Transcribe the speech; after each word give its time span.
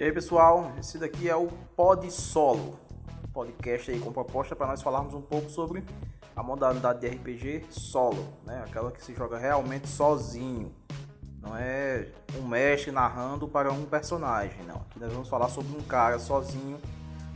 E 0.00 0.04
aí 0.04 0.12
pessoal, 0.12 0.72
esse 0.80 0.96
daqui 0.96 1.28
é 1.28 1.36
o 1.36 1.48
Pod 1.76 2.10
Solo, 2.10 2.80
podcast 3.34 3.90
aí 3.90 4.00
com 4.00 4.10
proposta 4.10 4.56
para 4.56 4.68
nós 4.68 4.80
falarmos 4.80 5.12
um 5.12 5.20
pouco 5.20 5.50
sobre 5.50 5.84
a 6.34 6.42
modalidade 6.42 7.00
de 7.00 7.06
RPG 7.06 7.66
solo, 7.68 8.26
né? 8.46 8.64
Aquela 8.66 8.90
que 8.90 9.04
se 9.04 9.12
joga 9.14 9.36
realmente 9.36 9.86
sozinho. 9.86 10.74
Não 11.42 11.54
é 11.54 12.08
um 12.34 12.48
mestre 12.48 12.90
narrando 12.90 13.46
para 13.46 13.70
um 13.70 13.84
personagem, 13.84 14.64
não. 14.64 14.76
Aqui 14.76 14.98
nós 14.98 15.12
vamos 15.12 15.28
falar 15.28 15.50
sobre 15.50 15.76
um 15.76 15.82
cara 15.82 16.18
sozinho, 16.18 16.80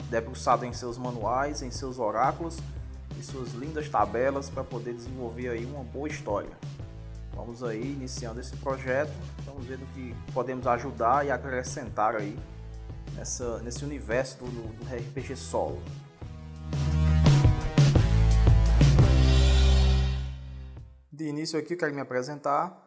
debruçado 0.09 0.65
em 0.65 0.73
seus 0.73 0.97
manuais, 0.97 1.61
em 1.61 1.71
seus 1.71 1.99
oráculos 1.99 2.61
e 3.21 3.23
suas 3.23 3.53
lindas 3.53 3.91
tabelas 3.91 4.49
para 4.49 4.65
poder 4.65 4.95
desenvolver 4.95 5.51
aí 5.51 5.67
uma 5.67 5.85
boa 5.85 6.09
história. 6.09 6.57
Vamos 7.35 7.63
aí 7.63 7.83
iniciando 7.83 8.41
esse 8.41 8.57
projeto, 8.57 9.13
vamos 9.45 9.67
ver 9.67 9.77
do 9.77 9.85
que 9.93 10.17
podemos 10.33 10.67
ajudar 10.67 11.27
e 11.27 11.31
acrescentar 11.31 12.17
aí 12.17 12.39
nessa, 13.17 13.59
nesse 13.63 13.85
universo 13.85 14.39
do, 14.39 14.47
do 14.51 14.85
RPG 14.85 15.37
solo. 15.37 15.81
De 21.13 21.27
início 21.27 21.59
aqui 21.59 21.75
eu 21.75 21.79
quero 21.79 21.95
me 21.95 22.01
apresentar. 22.01 22.83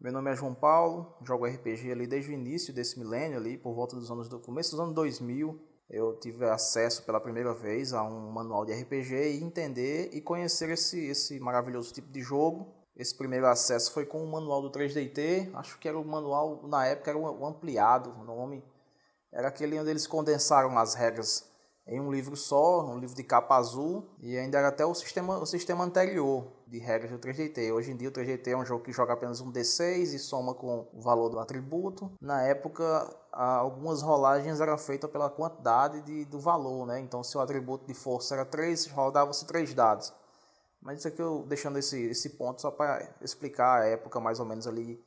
Meu 0.00 0.12
nome 0.12 0.32
é 0.32 0.36
João 0.36 0.52
Paulo, 0.52 1.14
jogo 1.24 1.46
RPG 1.46 1.92
ali 1.92 2.06
desde 2.06 2.30
o 2.30 2.34
início 2.34 2.74
desse 2.74 2.98
milênio 2.98 3.38
ali, 3.38 3.56
por 3.56 3.72
volta 3.72 3.94
dos 3.94 4.10
anos 4.10 4.28
do 4.28 4.38
começo 4.38 4.72
dos 4.72 4.80
anos 4.80 4.94
2000. 4.94 5.58
Eu 5.88 6.18
tive 6.18 6.44
acesso 6.46 7.04
pela 7.04 7.20
primeira 7.20 7.54
vez 7.54 7.92
a 7.92 8.02
um 8.02 8.30
manual 8.30 8.64
de 8.64 8.72
RPG 8.72 9.14
e 9.14 9.42
entender 9.42 10.10
e 10.12 10.20
conhecer 10.20 10.70
esse, 10.70 10.98
esse 11.06 11.38
maravilhoso 11.38 11.92
tipo 11.92 12.10
de 12.10 12.20
jogo. 12.20 12.74
Esse 12.96 13.16
primeiro 13.16 13.46
acesso 13.46 13.92
foi 13.92 14.04
com 14.04 14.22
o 14.22 14.30
manual 14.30 14.60
do 14.60 14.70
3DT, 14.70 15.50
acho 15.54 15.78
que 15.78 15.88
era 15.88 15.98
o 15.98 16.04
manual, 16.04 16.66
na 16.66 16.86
época 16.86 17.10
era 17.10 17.18
o 17.18 17.46
ampliado, 17.46 18.10
o 18.10 18.24
nome. 18.24 18.62
Era 19.32 19.48
aquele 19.48 19.78
onde 19.80 19.90
eles 19.90 20.06
condensaram 20.06 20.78
as 20.78 20.94
regras 20.94 21.50
em 21.86 22.00
um 22.00 22.12
livro 22.12 22.36
só, 22.36 22.84
um 22.84 22.98
livro 22.98 23.16
de 23.16 23.24
capa 23.24 23.56
azul, 23.56 24.06
e 24.20 24.36
ainda 24.36 24.58
era 24.58 24.68
até 24.68 24.86
o 24.86 24.94
sistema, 24.94 25.38
o 25.38 25.46
sistema 25.46 25.84
anterior 25.84 26.46
de 26.66 26.78
regras 26.78 27.10
do 27.10 27.18
3DT. 27.18 27.72
Hoje 27.72 27.90
em 27.90 27.96
dia 27.96 28.08
o 28.08 28.12
3DT 28.12 28.48
é 28.48 28.56
um 28.56 28.64
jogo 28.64 28.84
que 28.84 28.92
joga 28.92 29.14
apenas 29.14 29.40
um 29.40 29.50
D6 29.50 30.14
e 30.14 30.18
soma 30.18 30.54
com 30.54 30.86
o 30.92 31.00
valor 31.00 31.28
do 31.28 31.40
atributo. 31.40 32.10
Na 32.20 32.42
época, 32.42 32.84
algumas 33.32 34.00
rolagens 34.00 34.60
eram 34.60 34.78
feitas 34.78 35.10
pela 35.10 35.28
quantidade 35.28 36.02
de, 36.02 36.24
do 36.24 36.38
valor, 36.38 36.86
né? 36.86 37.00
Então 37.00 37.22
se 37.24 37.36
o 37.36 37.40
atributo 37.40 37.86
de 37.86 37.94
força 37.94 38.34
era 38.34 38.44
3, 38.44 38.86
rodava-se 38.86 39.44
3 39.46 39.74
dados. 39.74 40.12
Mas 40.80 40.98
isso 40.98 41.08
aqui 41.08 41.20
eu 41.20 41.44
deixando 41.48 41.78
esse, 41.78 42.00
esse 42.06 42.30
ponto 42.30 42.60
só 42.60 42.70
para 42.70 43.08
explicar 43.20 43.82
a 43.82 43.86
época 43.86 44.20
mais 44.20 44.38
ou 44.38 44.46
menos 44.46 44.66
ali 44.66 45.02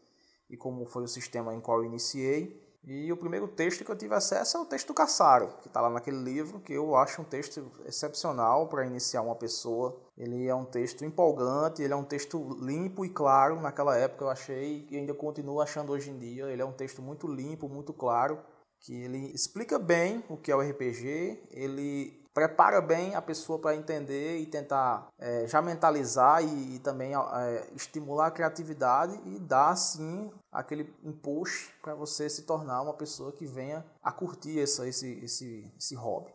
e 0.50 0.58
como 0.58 0.86
foi 0.86 1.04
o 1.04 1.08
sistema 1.08 1.54
em 1.54 1.62
qual 1.62 1.80
eu 1.80 1.86
iniciei. 1.86 2.65
E 2.88 3.12
o 3.12 3.18
primeiro 3.18 3.48
texto 3.48 3.84
que 3.84 3.90
eu 3.90 3.98
tive 3.98 4.14
acesso 4.14 4.58
é 4.58 4.60
o 4.60 4.66
texto 4.66 4.88
do 4.88 4.94
Caçaro, 4.94 5.56
que 5.62 5.68
está 5.68 5.82
lá 5.82 5.90
naquele 5.90 6.18
livro, 6.18 6.60
que 6.60 6.72
eu 6.72 6.96
acho 6.96 7.22
um 7.22 7.26
texto 7.26 7.72
excepcional 7.84 8.68
para 8.68 8.86
iniciar 8.86 9.24
uma 9.24 9.36
pessoa. 9.36 10.00
Ele 10.16 10.48
é 10.48 10.54
um 10.54 10.66
texto 10.66 11.04
empolgante, 11.04 11.82
ele 11.82 11.94
é 11.94 11.96
um 11.96 12.04
texto 12.04 12.38
limpo 12.62 13.04
e 13.04 13.10
claro. 13.10 13.60
Naquela 13.60 13.98
época 13.98 14.26
eu 14.26 14.30
achei 14.30 14.88
e 14.92 14.98
ainda 14.98 15.16
continuo 15.16 15.62
achando 15.62 15.92
hoje 15.92 16.12
em 16.12 16.20
dia. 16.20 16.46
Ele 16.46 16.62
é 16.62 16.66
um 16.66 16.74
texto 16.74 17.02
muito 17.02 17.28
limpo, 17.28 17.68
muito 17.68 17.92
claro, 17.92 18.40
que 18.82 18.94
ele 18.94 19.32
explica 19.34 19.80
bem 19.80 20.24
o 20.30 20.38
que 20.38 20.52
é 20.52 20.56
o 20.56 20.62
RPG, 20.62 21.48
ele 21.50 22.25
prepara 22.36 22.82
bem 22.82 23.16
a 23.16 23.22
pessoa 23.22 23.58
para 23.58 23.78
entender 23.78 24.40
e 24.40 24.46
tentar 24.46 25.08
é, 25.18 25.48
já 25.48 25.62
mentalizar 25.62 26.44
e, 26.44 26.76
e 26.76 26.80
também 26.80 27.14
é, 27.16 27.70
estimular 27.74 28.28
a 28.28 28.32
criatividade 28.32 29.18
e 29.26 29.40
dar 29.40 29.74
sim 29.78 30.30
aquele 30.52 30.94
empuxo 31.02 31.72
para 31.82 31.96
você 31.96 32.30
se 32.30 32.42
tornar 32.42 32.82
uma 32.82 32.94
pessoa 32.94 33.32
que 33.32 33.48
venha 33.48 33.86
a 34.04 34.12
curtir 34.12 34.60
essa, 34.60 34.86
esse, 34.86 35.10
esse, 35.24 35.74
esse 35.78 35.96
hobby. 35.96 36.30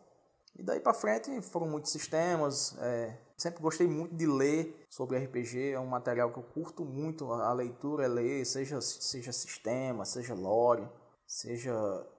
E 0.57 0.63
daí 0.63 0.79
para 0.79 0.93
frente 0.93 1.39
foram 1.43 1.67
muitos 1.67 1.91
sistemas. 1.91 2.75
É, 2.79 3.15
sempre 3.37 3.61
gostei 3.61 3.87
muito 3.87 4.15
de 4.15 4.25
ler 4.25 4.85
sobre 4.89 5.19
RPG. 5.19 5.73
É 5.73 5.79
um 5.79 5.85
material 5.85 6.31
que 6.31 6.39
eu 6.39 6.43
curto 6.43 6.83
muito 6.83 7.31
a 7.31 7.53
leitura, 7.53 8.05
é 8.05 8.07
ler, 8.07 8.43
seja, 8.43 8.81
seja 8.81 9.31
sistema, 9.31 10.03
seja 10.03 10.33
lore, 10.33 10.89
seja 11.27 11.73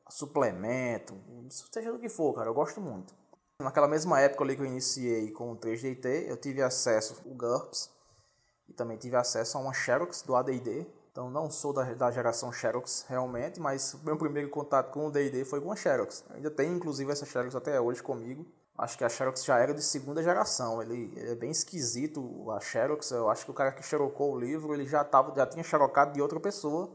suplemento, 0.09 1.15
seja 1.51 1.93
do 1.93 1.99
que 1.99 2.09
for, 2.09 2.33
cara. 2.33 2.49
Eu 2.49 2.55
gosto 2.55 2.81
muito. 2.81 3.22
Naquela 3.63 3.87
mesma 3.87 4.21
época 4.21 4.43
ali 4.43 4.57
que 4.57 4.63
eu 4.63 4.67
iniciei 4.67 5.31
com 5.31 5.53
o 5.53 5.57
3DT, 5.57 6.27
eu 6.29 6.37
tive 6.37 6.61
acesso 6.61 7.23
ao 7.25 7.35
GURPS 7.35 7.91
e 8.69 8.73
também 8.73 8.97
tive 8.97 9.17
acesso 9.17 9.57
a 9.57 9.61
uma 9.61 9.73
Xerox 9.73 10.23
do 10.23 10.35
AD&D. 10.35 10.87
Então 11.11 11.31
não 11.31 11.51
sou 11.51 11.73
da, 11.73 11.85
da 11.95 12.11
geração 12.11 12.51
Xerox 12.51 13.05
realmente, 13.09 13.61
mas 13.61 13.95
meu 14.03 14.17
primeiro 14.17 14.49
contato 14.49 14.91
com 14.91 15.07
o 15.07 15.11
D&D 15.11 15.45
foi 15.45 15.61
com 15.61 15.71
a 15.71 15.77
Xerox. 15.77 16.25
Eu 16.31 16.37
ainda 16.37 16.51
tenho 16.51 16.75
inclusive 16.75 17.13
essa 17.13 17.27
Xerox 17.27 17.55
até 17.55 17.81
hoje 17.81 18.03
comigo. 18.03 18.47
Acho 18.77 18.97
que 18.97 19.05
a 19.05 19.09
Xerox 19.09 19.45
já 19.45 19.59
era 19.59 19.75
de 19.75 19.83
segunda 19.83 20.23
geração. 20.23 20.83
Ele, 20.83 21.13
ele 21.15 21.33
é 21.33 21.35
bem 21.35 21.51
esquisito 21.51 22.51
a 22.51 22.59
Xerox. 22.61 23.11
Eu 23.11 23.29
acho 23.29 23.45
que 23.45 23.51
o 23.51 23.55
cara 23.55 23.71
que 23.73 23.83
xerocou 23.83 24.33
o 24.33 24.41
livro, 24.41 24.73
ele 24.73 24.87
já 24.87 25.05
tava, 25.05 25.35
já 25.37 25.47
tinha 25.47 25.63
xerocado 25.63 26.15
de 26.15 26.23
outra 26.23 26.41
pessoa. 26.41 26.91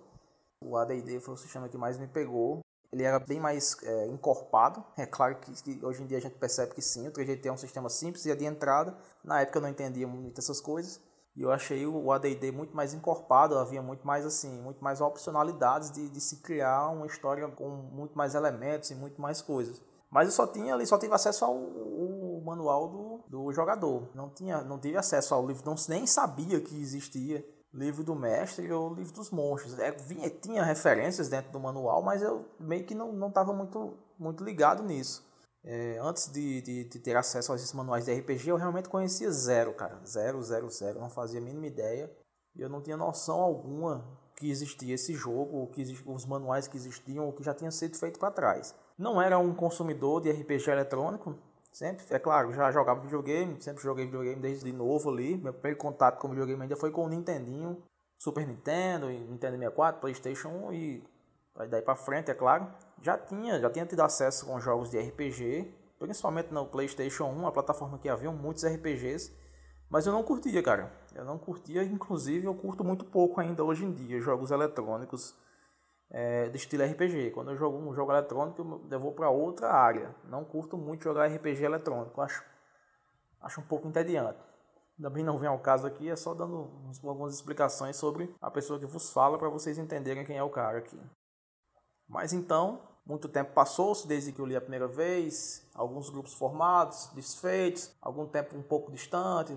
O 0.66 0.76
AD&D 0.76 1.20
foi 1.20 1.36
o 1.36 1.38
sistema 1.38 1.70
que 1.70 1.78
mais 1.78 1.98
me 2.00 2.08
pegou 2.08 2.62
ele 2.92 3.04
era 3.04 3.20
bem 3.20 3.40
mais 3.40 3.76
é, 3.84 4.08
encorpado. 4.08 4.84
É 4.98 5.06
claro 5.06 5.38
que, 5.38 5.86
hoje 5.86 6.04
em 6.04 6.08
dia 6.08 6.18
a 6.18 6.22
gente 6.22 6.36
percebe 6.36 6.74
que 6.74 6.82
sim, 6.82 7.08
o 7.08 7.12
3GT 7.12 7.46
é 7.46 7.52
um 7.52 7.58
sistema 7.58 7.90
simples 7.90 8.26
e 8.26 8.32
é 8.32 8.36
de 8.36 8.46
entrada. 8.46 8.98
Na 9.24 9.42
época 9.42 9.58
eu 9.58 9.62
não 9.62 9.70
entendia 9.70 10.08
muito 10.08 10.40
essas 10.40 10.62
coisas. 10.62 11.02
E 11.36 11.44
eu 11.44 11.52
achei 11.52 11.86
o 11.86 12.12
AD&D 12.12 12.52
muito 12.52 12.76
mais 12.76 12.96
encorpado, 12.96 13.60
havia 13.60 13.82
muito 13.82 14.08
mais 14.08 14.26
assim, 14.26 14.60
muito 14.60 14.84
mais 14.84 15.02
opcionalidades 15.02 15.92
de, 15.92 16.10
de 16.10 16.20
se 16.20 16.38
criar 16.38 16.90
uma 16.90 17.06
história 17.06 17.48
com 17.48 17.70
muito 17.70 18.18
mais 18.18 18.34
elementos 18.34 18.90
e 18.90 18.96
muito 18.96 19.22
mais 19.22 19.40
coisas. 19.40 19.80
Mas 20.10 20.28
eu 20.28 20.32
só 20.32 20.48
tinha 20.48 20.74
ali, 20.74 20.88
só 20.88 20.98
tive 20.98 21.14
acesso 21.14 21.46
ao, 21.46 21.54
ao 21.54 22.42
manual 22.44 22.88
do, 22.88 23.24
do 23.28 23.54
jogador. 23.54 24.10
Não 24.16 24.30
tinha, 24.30 24.64
não 24.64 24.80
tive 24.80 24.98
acesso 24.98 25.36
ao 25.36 25.46
livro, 25.46 25.64
não 25.64 25.76
nem 25.90 26.08
sabia 26.08 26.60
que 26.60 26.76
existia 26.82 27.46
livro 27.78 28.04
do 28.04 28.16
mestre 28.16 28.72
ou 28.72 28.94
livro 28.94 29.14
dos 29.14 29.30
monstros. 29.30 29.78
É, 29.80 29.92
vinha, 29.92 30.30
tinha 30.30 30.64
referências 30.64 31.30
dentro 31.30 31.52
do 31.52 31.60
manual, 31.60 32.02
mas 32.02 32.22
eu 32.22 32.46
meio 32.60 32.84
que 32.84 32.96
não 32.96 33.28
estava 33.28 33.54
muito, 33.54 33.96
muito 34.18 34.44
ligado 34.44 34.84
nisso. 34.84 35.26
É, 35.64 36.00
antes 36.02 36.32
de, 36.32 36.62
de, 36.62 36.84
de, 36.86 37.00
ter 37.00 37.16
acesso 37.16 37.52
a 37.52 37.56
esses 37.56 37.74
manuais 37.74 38.06
de 38.06 38.14
RPG, 38.14 38.50
eu 38.50 38.56
realmente 38.56 38.90
conhecia 38.90 39.30
zero, 39.32 39.74
cara. 39.74 40.00
Zero, 40.06 40.42
zero, 40.42 40.70
zero. 40.70 41.00
Não 41.00 41.10
fazia 41.10 41.40
a 41.40 41.44
mínima 41.44 41.68
ideia. 41.68 42.12
E 42.56 42.62
eu 42.62 42.70
não 42.70 42.82
tinha 42.82 42.98
noção 42.98 43.40
alguma 43.40 44.04
que 44.36 44.50
existia 44.50 44.96
esse 44.96 45.14
jogo, 45.14 45.58
ou 45.58 45.68
que 45.68 45.82
os 46.06 46.26
manuais 46.26 46.68
que 46.68 46.78
existiam, 46.78 47.26
ou 47.26 47.34
que 47.34 47.44
já 47.44 47.54
tinha 47.54 47.72
sido 47.72 47.98
feito 47.98 48.20
para 48.20 48.32
trás. 48.32 48.74
Não 48.98 49.22
era 49.22 49.38
um 49.38 49.54
consumidor 49.54 50.22
de 50.22 50.32
RPG 50.32 50.70
eletrônico, 50.70 51.36
Sempre, 51.78 52.04
é 52.10 52.18
claro, 52.18 52.52
já 52.56 52.72
jogava 52.72 53.02
videogame, 53.02 53.62
sempre 53.62 53.84
joguei 53.84 54.06
videogame 54.06 54.42
desde 54.42 54.74
novo 54.74 55.12
ali. 55.12 55.38
Meu 55.38 55.54
primeiro 55.54 55.78
contato 55.78 56.18
com 56.18 56.28
videogame 56.28 56.64
ainda 56.64 56.76
foi 56.76 56.90
com 56.90 57.06
o 57.06 57.08
Nintendinho, 57.08 57.84
Super 58.18 58.48
Nintendo, 58.48 59.06
Nintendo 59.10 59.58
64, 59.58 60.02
PlayStation 60.02 60.48
1 60.48 60.74
e 60.74 61.04
daí 61.70 61.84
para 61.84 61.96
frente, 61.96 62.32
é 62.32 62.34
claro. 62.34 62.68
Já 63.00 63.16
tinha, 63.16 63.60
já 63.60 63.70
tinha 63.70 63.86
tido 63.86 64.02
acesso 64.02 64.48
com 64.48 64.60
jogos 64.60 64.90
de 64.90 64.98
RPG, 64.98 65.72
principalmente 66.00 66.52
no 66.52 66.66
PlayStation 66.66 67.26
1, 67.26 67.46
a 67.46 67.52
plataforma 67.52 68.00
que 68.00 68.10
havia 68.10 68.32
muitos 68.32 68.66
RPGs, 68.66 69.32
mas 69.88 70.08
eu 70.08 70.14
não 70.14 70.24
curtia, 70.24 70.64
cara. 70.64 70.92
Eu 71.14 71.26
não 71.26 71.38
curtia, 71.38 71.84
inclusive 71.84 72.48
eu 72.48 72.56
curto 72.56 72.84
muito 72.84 73.06
pouco 73.06 73.40
ainda 73.40 73.64
hoje 73.64 73.86
em 73.86 73.94
dia 73.94 74.20
jogos 74.20 74.50
eletrônicos 74.50 75.36
é, 76.10 76.50
de 76.50 76.58
estilo 76.58 76.84
RPG. 76.84 77.32
Quando 77.32 77.52
eu 77.52 77.58
jogo 77.58 77.78
um 77.78 77.94
jogo 77.94 78.12
eletrônico, 78.12 78.88
eu 78.90 79.00
vou 79.00 79.14
para 79.14 79.30
outra 79.30 79.72
área. 79.72 80.16
Não 80.26 80.44
curto 80.46 80.78
muito 80.78 81.04
jogar 81.04 81.28
RPG 81.28 81.64
eletrônico. 81.64 82.22
Acho, 82.22 82.44
acho 83.42 83.62
um 83.62 83.66
pouco 83.66 83.88
entediante. 83.88 84.40
Também 85.02 85.24
não 85.24 85.38
vem 85.38 85.48
ao 85.48 85.60
caso 85.60 85.86
aqui, 85.86 86.10
é 86.10 86.16
só 86.16 86.34
dando 86.34 86.72
algumas 87.04 87.36
explicações 87.36 87.96
sobre 87.96 88.34
a 88.42 88.50
pessoa 88.50 88.80
que 88.80 88.86
vos 88.86 89.12
fala 89.12 89.38
para 89.38 89.50
vocês 89.50 89.78
entenderem 89.78 90.26
quem 90.26 90.38
é 90.38 90.44
o 90.44 90.50
cara 90.50 90.80
aqui. 90.80 91.00
Mas 92.08 92.34
então, 92.34 92.82
muito 93.06 93.30
tempo 93.30 93.54
passou-se 93.54 94.08
desde 94.08 94.32
que 94.32 94.40
eu 94.42 94.46
li 94.46 94.56
a 94.56 94.62
primeira 94.62 94.88
vez, 94.88 95.70
alguns 95.76 96.10
grupos 96.10 96.34
formados, 96.34 97.12
desfeitos, 97.14 97.96
algum 98.02 98.26
tempo 98.26 98.58
um 98.58 98.64
pouco 98.64 98.92
distante. 98.92 99.56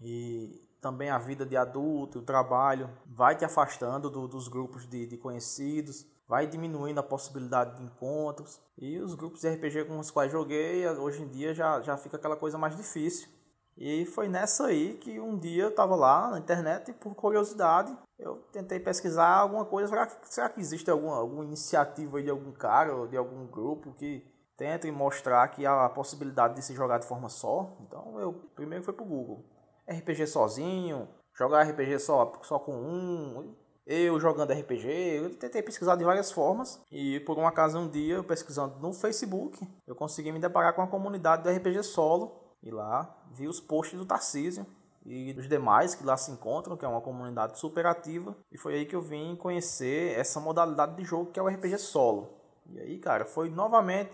E 0.00 0.69
também 0.80 1.10
a 1.10 1.18
vida 1.18 1.44
de 1.44 1.56
adulto, 1.56 2.20
o 2.20 2.22
trabalho, 2.22 2.90
vai 3.06 3.36
te 3.36 3.44
afastando 3.44 4.08
do, 4.10 4.26
dos 4.26 4.48
grupos 4.48 4.86
de, 4.86 5.06
de 5.06 5.16
conhecidos, 5.16 6.06
vai 6.26 6.46
diminuindo 6.46 7.00
a 7.00 7.02
possibilidade 7.02 7.76
de 7.76 7.82
encontros. 7.82 8.60
E 8.78 8.98
os 8.98 9.14
grupos 9.14 9.40
de 9.40 9.48
RPG 9.48 9.84
com 9.84 9.98
os 9.98 10.10
quais 10.10 10.32
joguei, 10.32 10.88
hoje 10.88 11.22
em 11.22 11.28
dia 11.28 11.52
já, 11.52 11.80
já 11.82 11.96
fica 11.96 12.16
aquela 12.16 12.36
coisa 12.36 12.56
mais 12.56 12.76
difícil. 12.76 13.28
E 13.76 14.04
foi 14.04 14.28
nessa 14.28 14.66
aí 14.66 14.98
que 14.98 15.18
um 15.18 15.38
dia 15.38 15.64
eu 15.64 15.68
estava 15.70 15.96
lá 15.96 16.30
na 16.30 16.38
internet 16.38 16.90
e 16.90 16.94
por 16.94 17.14
curiosidade 17.14 17.96
eu 18.18 18.36
tentei 18.52 18.78
pesquisar 18.78 19.38
alguma 19.38 19.64
coisa. 19.64 19.88
Será 19.88 20.06
que, 20.06 20.34
será 20.34 20.48
que 20.50 20.60
existe 20.60 20.90
alguma, 20.90 21.16
alguma 21.16 21.44
iniciativa 21.44 22.22
de 22.22 22.28
algum 22.28 22.52
cara 22.52 22.94
ou 22.94 23.06
de 23.06 23.16
algum 23.16 23.46
grupo 23.46 23.92
que 23.94 24.22
tente 24.56 24.90
mostrar 24.90 25.48
que 25.48 25.64
há 25.64 25.86
a 25.86 25.88
possibilidade 25.88 26.56
de 26.56 26.62
se 26.62 26.74
jogar 26.74 26.98
de 26.98 27.06
forma 27.06 27.28
só? 27.28 27.74
Então 27.80 28.20
eu 28.20 28.34
primeiro 28.54 28.84
para 28.84 29.02
o 29.02 29.06
Google. 29.06 29.44
RPG 29.90 30.26
sozinho, 30.26 31.08
jogar 31.34 31.62
RPG 31.62 31.98
só, 31.98 32.32
só 32.42 32.58
com 32.58 32.72
um. 32.72 33.54
eu 33.86 34.18
jogando 34.20 34.52
RPG, 34.52 34.88
eu 34.88 35.36
tentei 35.36 35.62
pesquisar 35.62 35.96
de 35.96 36.04
várias 36.04 36.30
formas 36.30 36.80
e 36.90 37.20
por 37.20 37.38
um 37.38 37.46
acaso 37.46 37.78
um 37.78 37.88
dia, 37.88 38.22
pesquisando 38.22 38.78
no 38.78 38.92
Facebook, 38.92 39.58
eu 39.86 39.94
consegui 39.94 40.32
me 40.32 40.38
deparar 40.38 40.74
com 40.74 40.82
a 40.82 40.86
comunidade 40.86 41.42
do 41.42 41.50
RPG 41.50 41.82
Solo 41.82 42.40
e 42.62 42.70
lá 42.70 43.16
vi 43.32 43.48
os 43.48 43.60
posts 43.60 43.98
do 43.98 44.06
Tarcísio 44.06 44.66
e 45.04 45.32
dos 45.32 45.48
demais 45.48 45.94
que 45.94 46.04
lá 46.04 46.16
se 46.16 46.30
encontram, 46.30 46.76
que 46.76 46.84
é 46.84 46.88
uma 46.88 47.00
comunidade 47.00 47.58
super 47.58 47.86
ativa, 47.86 48.36
e 48.52 48.58
foi 48.58 48.74
aí 48.74 48.86
que 48.86 48.94
eu 48.94 49.00
vim 49.00 49.34
conhecer 49.34 50.18
essa 50.18 50.38
modalidade 50.40 50.94
de 50.96 51.04
jogo 51.04 51.32
que 51.32 51.40
é 51.40 51.42
o 51.42 51.48
RPG 51.48 51.78
Solo. 51.78 52.38
E 52.68 52.78
aí, 52.78 52.98
cara, 52.98 53.24
foi 53.24 53.48
novamente 53.48 54.12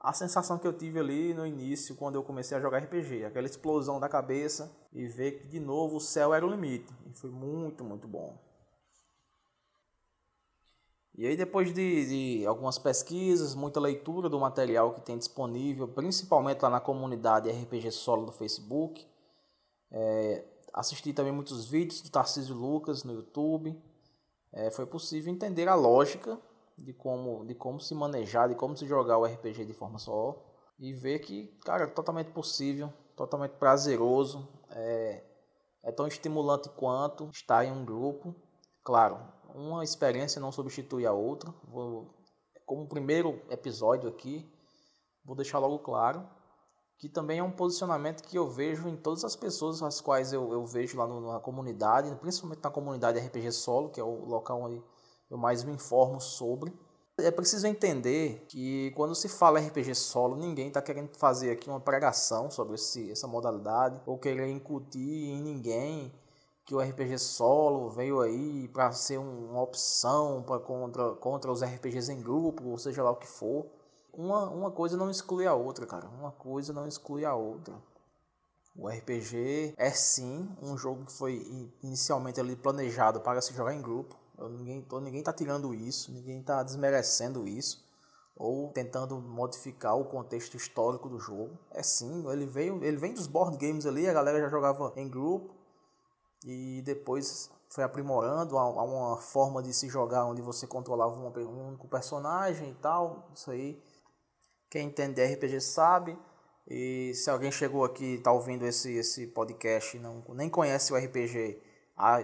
a 0.00 0.12
sensação 0.12 0.58
que 0.58 0.66
eu 0.66 0.72
tive 0.72 1.00
ali 1.00 1.34
no 1.34 1.46
início, 1.46 1.96
quando 1.96 2.16
eu 2.16 2.22
comecei 2.22 2.56
a 2.56 2.60
jogar 2.60 2.78
RPG, 2.78 3.24
aquela 3.24 3.46
explosão 3.46 3.98
da 3.98 4.08
cabeça 4.08 4.70
e 4.92 5.06
ver 5.06 5.32
que 5.32 5.48
de 5.48 5.58
novo 5.58 5.96
o 5.96 6.00
céu 6.00 6.32
era 6.32 6.46
o 6.46 6.50
limite. 6.50 6.92
E 7.06 7.12
foi 7.12 7.30
muito, 7.30 7.82
muito 7.82 8.06
bom. 8.06 8.36
E 11.18 11.26
aí, 11.26 11.34
depois 11.34 11.72
de, 11.72 12.40
de, 12.40 12.46
algumas 12.46 12.78
pesquisas, 12.78 13.54
muita 13.54 13.80
leitura 13.80 14.28
do 14.28 14.38
material 14.38 14.92
que 14.92 15.00
tem 15.00 15.16
disponível, 15.16 15.88
principalmente 15.88 16.60
lá 16.60 16.68
na 16.68 16.78
comunidade 16.78 17.50
RPG 17.50 17.90
Solo 17.90 18.26
do 18.26 18.32
Facebook, 18.32 19.06
é, 19.90 20.44
assisti 20.74 21.14
também 21.14 21.32
muitos 21.32 21.64
vídeos 21.64 22.02
do 22.02 22.10
Tarcísio 22.10 22.54
Lucas 22.54 23.02
no 23.02 23.14
YouTube, 23.14 23.74
é, 24.52 24.70
foi 24.70 24.84
possível 24.84 25.32
entender 25.32 25.68
a 25.68 25.74
lógica 25.74 26.38
de 26.76 26.92
como, 26.92 27.44
de 27.44 27.54
como 27.54 27.80
se 27.80 27.94
manejar, 27.94 28.48
de 28.48 28.54
como 28.54 28.76
se 28.76 28.86
jogar 28.86 29.18
o 29.18 29.24
RPG 29.24 29.64
de 29.64 29.72
forma 29.72 29.98
só 29.98 30.42
e 30.78 30.92
ver 30.92 31.20
que, 31.20 31.46
cara, 31.64 31.84
é 31.84 31.86
totalmente 31.86 32.30
possível, 32.30 32.92
totalmente 33.16 33.52
prazeroso, 33.52 34.46
é, 34.70 35.24
é 35.82 35.92
tão 35.92 36.06
estimulante 36.06 36.68
quanto 36.70 37.28
estar 37.30 37.64
em 37.64 37.72
um 37.72 37.84
grupo. 37.84 38.34
Claro, 38.84 39.18
uma 39.54 39.82
experiência 39.82 40.40
não 40.40 40.52
substitui 40.52 41.06
a 41.06 41.12
outra. 41.12 41.52
Vou, 41.64 42.06
como 42.66 42.86
primeiro 42.88 43.40
episódio 43.50 44.08
aqui, 44.08 44.46
vou 45.24 45.34
deixar 45.34 45.58
logo 45.58 45.78
claro 45.78 46.28
que 46.98 47.08
também 47.08 47.38
é 47.38 47.42
um 47.42 47.50
posicionamento 47.50 48.22
que 48.22 48.38
eu 48.38 48.48
vejo 48.48 48.88
em 48.88 48.96
todas 48.96 49.22
as 49.24 49.36
pessoas 49.36 49.82
as 49.82 50.00
quais 50.00 50.32
eu, 50.32 50.52
eu 50.52 50.64
vejo 50.64 50.96
lá 50.96 51.06
no, 51.06 51.32
na 51.32 51.40
comunidade, 51.40 52.14
principalmente 52.16 52.62
na 52.62 52.70
comunidade 52.70 53.18
RPG 53.18 53.52
Solo, 53.52 53.90
que 53.90 54.00
é 54.00 54.04
o 54.04 54.24
local 54.24 54.62
onde 54.62 54.82
eu 55.30 55.36
mais 55.36 55.64
me 55.64 55.72
informo 55.72 56.20
sobre. 56.20 56.72
É 57.18 57.30
preciso 57.30 57.66
entender 57.66 58.44
que 58.48 58.92
quando 58.94 59.14
se 59.14 59.28
fala 59.28 59.58
RPG 59.58 59.94
solo, 59.94 60.36
ninguém 60.36 60.68
está 60.68 60.82
querendo 60.82 61.16
fazer 61.16 61.50
aqui 61.50 61.70
uma 61.70 61.80
pregação 61.80 62.50
sobre 62.50 62.74
esse, 62.74 63.10
essa 63.10 63.26
modalidade 63.26 64.00
ou 64.04 64.18
querer 64.18 64.48
incutir 64.48 65.30
em 65.30 65.40
ninguém 65.40 66.12
que 66.66 66.74
o 66.74 66.80
RPG 66.80 67.18
solo 67.18 67.88
veio 67.90 68.20
aí 68.20 68.68
para 68.68 68.90
ser 68.92 69.18
uma 69.18 69.62
opção 69.62 70.42
para 70.42 70.58
contra, 70.58 71.14
contra 71.14 71.50
os 71.50 71.62
RPGs 71.62 72.12
em 72.12 72.20
grupo, 72.20 72.68
ou 72.68 72.76
seja 72.76 73.04
lá 73.04 73.12
o 73.12 73.16
que 73.16 73.26
for. 73.26 73.66
Uma, 74.12 74.50
uma 74.50 74.70
coisa 74.70 74.96
não 74.96 75.08
exclui 75.08 75.46
a 75.46 75.54
outra, 75.54 75.86
cara. 75.86 76.08
Uma 76.08 76.32
coisa 76.32 76.72
não 76.72 76.88
exclui 76.88 77.24
a 77.24 77.34
outra. 77.34 77.74
O 78.74 78.88
RPG 78.88 79.74
é 79.76 79.90
sim 79.90 80.50
um 80.60 80.76
jogo 80.76 81.06
que 81.06 81.12
foi 81.12 81.46
inicialmente 81.82 82.40
ali 82.40 82.56
planejado 82.56 83.20
para 83.20 83.40
se 83.40 83.54
jogar 83.54 83.72
em 83.72 83.80
grupo. 83.80 84.16
Eu, 84.38 84.48
ninguém, 84.48 84.82
tô, 84.82 85.00
ninguém 85.00 85.22
tá 85.22 85.32
tirando 85.32 85.74
isso, 85.74 86.12
ninguém 86.12 86.42
tá 86.42 86.62
desmerecendo 86.62 87.46
isso 87.46 87.86
ou 88.36 88.70
tentando 88.70 89.18
modificar 89.18 89.96
o 89.96 90.04
contexto 90.04 90.56
histórico 90.56 91.08
do 91.08 91.18
jogo. 91.18 91.58
É 91.70 91.82
sim, 91.82 92.30
ele 92.30 92.44
veio, 92.44 92.84
ele 92.84 92.98
vem 92.98 93.14
dos 93.14 93.26
board 93.26 93.56
games 93.56 93.86
ali, 93.86 94.06
a 94.06 94.12
galera 94.12 94.38
já 94.40 94.48
jogava 94.48 94.92
em 94.94 95.08
grupo, 95.08 95.54
e 96.44 96.82
depois 96.84 97.50
foi 97.70 97.82
aprimorando 97.82 98.58
a, 98.58 98.84
uma 98.84 99.16
forma 99.16 99.62
de 99.62 99.72
se 99.72 99.88
jogar 99.88 100.26
onde 100.26 100.42
você 100.42 100.66
controlava 100.66 101.14
um, 101.14 101.68
único 101.68 101.88
personagem 101.88 102.70
e 102.70 102.74
tal. 102.74 103.30
Isso 103.34 103.50
aí, 103.50 103.82
quem 104.70 104.88
entende 104.88 105.24
RPG 105.24 105.60
sabe. 105.60 106.16
E 106.68 107.14
se 107.14 107.30
alguém 107.30 107.50
chegou 107.50 107.84
aqui 107.84 108.14
está 108.14 108.32
ouvindo 108.32 108.66
esse, 108.66 108.92
esse 108.96 109.26
podcast 109.28 109.98
não 109.98 110.22
nem 110.30 110.50
conhece 110.50 110.92
o 110.92 110.96
RPG, 110.96 111.62
há 111.96 112.22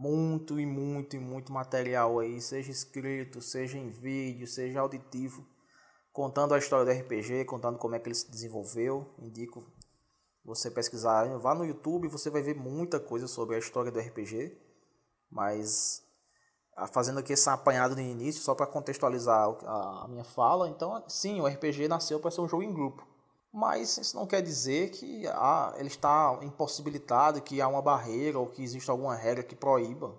muito 0.00 0.58
e 0.58 0.64
muito 0.64 1.14
e 1.14 1.18
muito 1.18 1.52
material 1.52 2.18
aí, 2.18 2.40
seja 2.40 2.70
escrito, 2.70 3.42
seja 3.42 3.76
em 3.76 3.90
vídeo, 3.90 4.46
seja 4.46 4.80
auditivo, 4.80 5.46
contando 6.10 6.54
a 6.54 6.58
história 6.58 6.86
do 6.86 7.00
RPG, 7.02 7.44
contando 7.44 7.76
como 7.78 7.94
é 7.94 7.98
que 7.98 8.08
ele 8.08 8.14
se 8.14 8.30
desenvolveu. 8.30 9.14
Indico 9.18 9.62
você 10.42 10.70
pesquisar, 10.70 11.26
vá 11.36 11.54
no 11.54 11.66
YouTube, 11.66 12.08
você 12.08 12.30
vai 12.30 12.40
ver 12.40 12.56
muita 12.56 12.98
coisa 12.98 13.28
sobre 13.28 13.56
a 13.56 13.58
história 13.58 13.92
do 13.92 14.00
RPG, 14.00 14.56
mas 15.30 16.02
ah, 16.74 16.86
fazendo 16.86 17.20
aqui 17.20 17.34
esse 17.34 17.50
apanhado 17.50 17.94
no 17.94 18.00
início, 18.00 18.40
só 18.40 18.54
para 18.54 18.66
contextualizar 18.66 19.50
a 19.66 20.06
minha 20.08 20.24
fala, 20.24 20.70
então 20.70 21.04
sim, 21.08 21.42
o 21.42 21.46
RPG 21.46 21.88
nasceu 21.88 22.18
para 22.18 22.30
ser 22.30 22.40
um 22.40 22.48
jogo 22.48 22.62
em 22.62 22.72
grupo. 22.72 23.06
Mas 23.52 23.98
isso 23.98 24.16
não 24.16 24.26
quer 24.26 24.42
dizer 24.42 24.90
que 24.90 25.26
ah, 25.28 25.74
ele 25.76 25.88
está 25.88 26.38
impossibilitado, 26.42 27.42
que 27.42 27.60
há 27.60 27.66
uma 27.66 27.82
barreira 27.82 28.38
ou 28.38 28.46
que 28.46 28.62
existe 28.62 28.90
alguma 28.90 29.14
regra 29.14 29.42
que 29.42 29.56
proíba. 29.56 30.14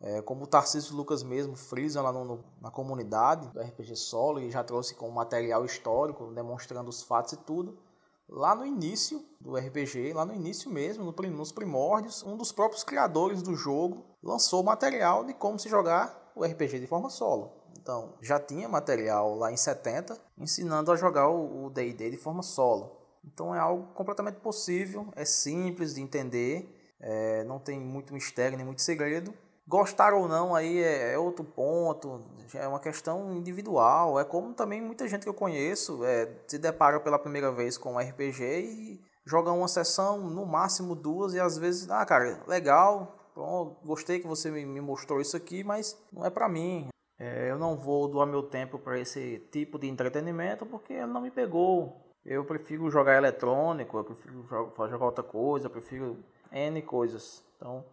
É, 0.00 0.20
como 0.22 0.44
o 0.44 0.46
Tarcísio 0.46 0.94
Lucas 0.94 1.22
mesmo 1.22 1.56
frisa 1.56 2.02
lá 2.02 2.12
no, 2.12 2.24
no, 2.24 2.44
na 2.60 2.70
comunidade 2.70 3.48
do 3.48 3.60
RPG 3.60 3.96
Solo 3.96 4.40
e 4.40 4.50
já 4.50 4.62
trouxe 4.62 4.94
com 4.94 5.10
material 5.10 5.64
histórico, 5.64 6.32
demonstrando 6.32 6.90
os 6.90 7.02
fatos 7.02 7.32
e 7.32 7.36
tudo 7.38 7.78
lá 8.28 8.54
no 8.54 8.66
início 8.66 9.24
do 9.40 9.56
RPG, 9.56 10.12
lá 10.12 10.24
no 10.24 10.34
início 10.34 10.70
mesmo, 10.70 11.14
nos 11.30 11.52
primórdios, 11.52 12.22
um 12.22 12.36
dos 12.36 12.52
próprios 12.52 12.82
criadores 12.82 13.42
do 13.42 13.54
jogo 13.54 14.04
lançou 14.22 14.62
material 14.62 15.24
de 15.24 15.32
como 15.34 15.58
se 15.58 15.68
jogar 15.68 16.32
o 16.34 16.44
RPG 16.44 16.80
de 16.80 16.86
forma 16.86 17.08
solo. 17.08 17.52
Então, 17.86 18.14
já 18.20 18.40
tinha 18.40 18.68
material 18.68 19.36
lá 19.36 19.52
em 19.52 19.56
70 19.56 20.18
ensinando 20.36 20.90
a 20.90 20.96
jogar 20.96 21.28
o 21.28 21.70
D&D 21.70 22.10
de 22.10 22.16
forma 22.16 22.42
solo. 22.42 22.96
Então 23.24 23.54
é 23.54 23.60
algo 23.60 23.94
completamente 23.94 24.40
possível, 24.40 25.06
é 25.14 25.24
simples 25.24 25.94
de 25.94 26.00
entender, 26.00 26.68
é, 26.98 27.44
não 27.44 27.60
tem 27.60 27.78
muito 27.78 28.12
mistério 28.12 28.56
nem 28.56 28.66
muito 28.66 28.82
segredo. 28.82 29.32
Gostar 29.68 30.14
ou 30.14 30.26
não 30.26 30.52
aí 30.52 30.82
é, 30.82 31.12
é 31.12 31.18
outro 31.18 31.44
ponto, 31.44 32.24
é 32.52 32.66
uma 32.66 32.80
questão 32.80 33.32
individual. 33.32 34.18
É 34.18 34.24
como 34.24 34.52
também 34.52 34.82
muita 34.82 35.06
gente 35.06 35.22
que 35.22 35.28
eu 35.28 35.34
conheço 35.34 36.04
é, 36.04 36.28
se 36.48 36.58
depara 36.58 36.98
pela 36.98 37.20
primeira 37.20 37.52
vez 37.52 37.78
com 37.78 37.94
um 37.94 37.98
RPG 38.00 38.42
e 38.42 39.00
joga 39.24 39.52
uma 39.52 39.68
sessão, 39.68 40.18
no 40.18 40.44
máximo 40.44 40.96
duas, 40.96 41.34
e 41.34 41.38
às 41.38 41.56
vezes, 41.56 41.88
ah, 41.88 42.04
cara, 42.04 42.42
legal, 42.48 43.30
pronto, 43.32 43.76
gostei 43.84 44.18
que 44.18 44.26
você 44.26 44.50
me 44.50 44.80
mostrou 44.80 45.20
isso 45.20 45.36
aqui, 45.36 45.62
mas 45.62 45.96
não 46.12 46.26
é 46.26 46.30
pra 46.30 46.48
mim. 46.48 46.88
É, 47.18 47.50
eu 47.50 47.58
não 47.58 47.76
vou 47.76 48.08
doar 48.08 48.26
meu 48.26 48.42
tempo 48.42 48.78
para 48.78 48.98
esse 48.98 49.38
tipo 49.50 49.78
de 49.78 49.88
entretenimento 49.88 50.66
porque 50.66 50.92
ele 50.92 51.06
não 51.06 51.20
me 51.20 51.30
pegou. 51.30 52.04
Eu 52.24 52.44
prefiro 52.44 52.90
jogar 52.90 53.16
eletrônico, 53.16 53.96
eu 53.96 54.04
prefiro 54.04 54.44
jogar 54.44 55.04
outra 55.04 55.24
coisa, 55.24 55.66
eu 55.66 55.70
prefiro 55.70 56.18
N 56.52 56.82
coisas. 56.82 57.42
Então, 57.56 57.84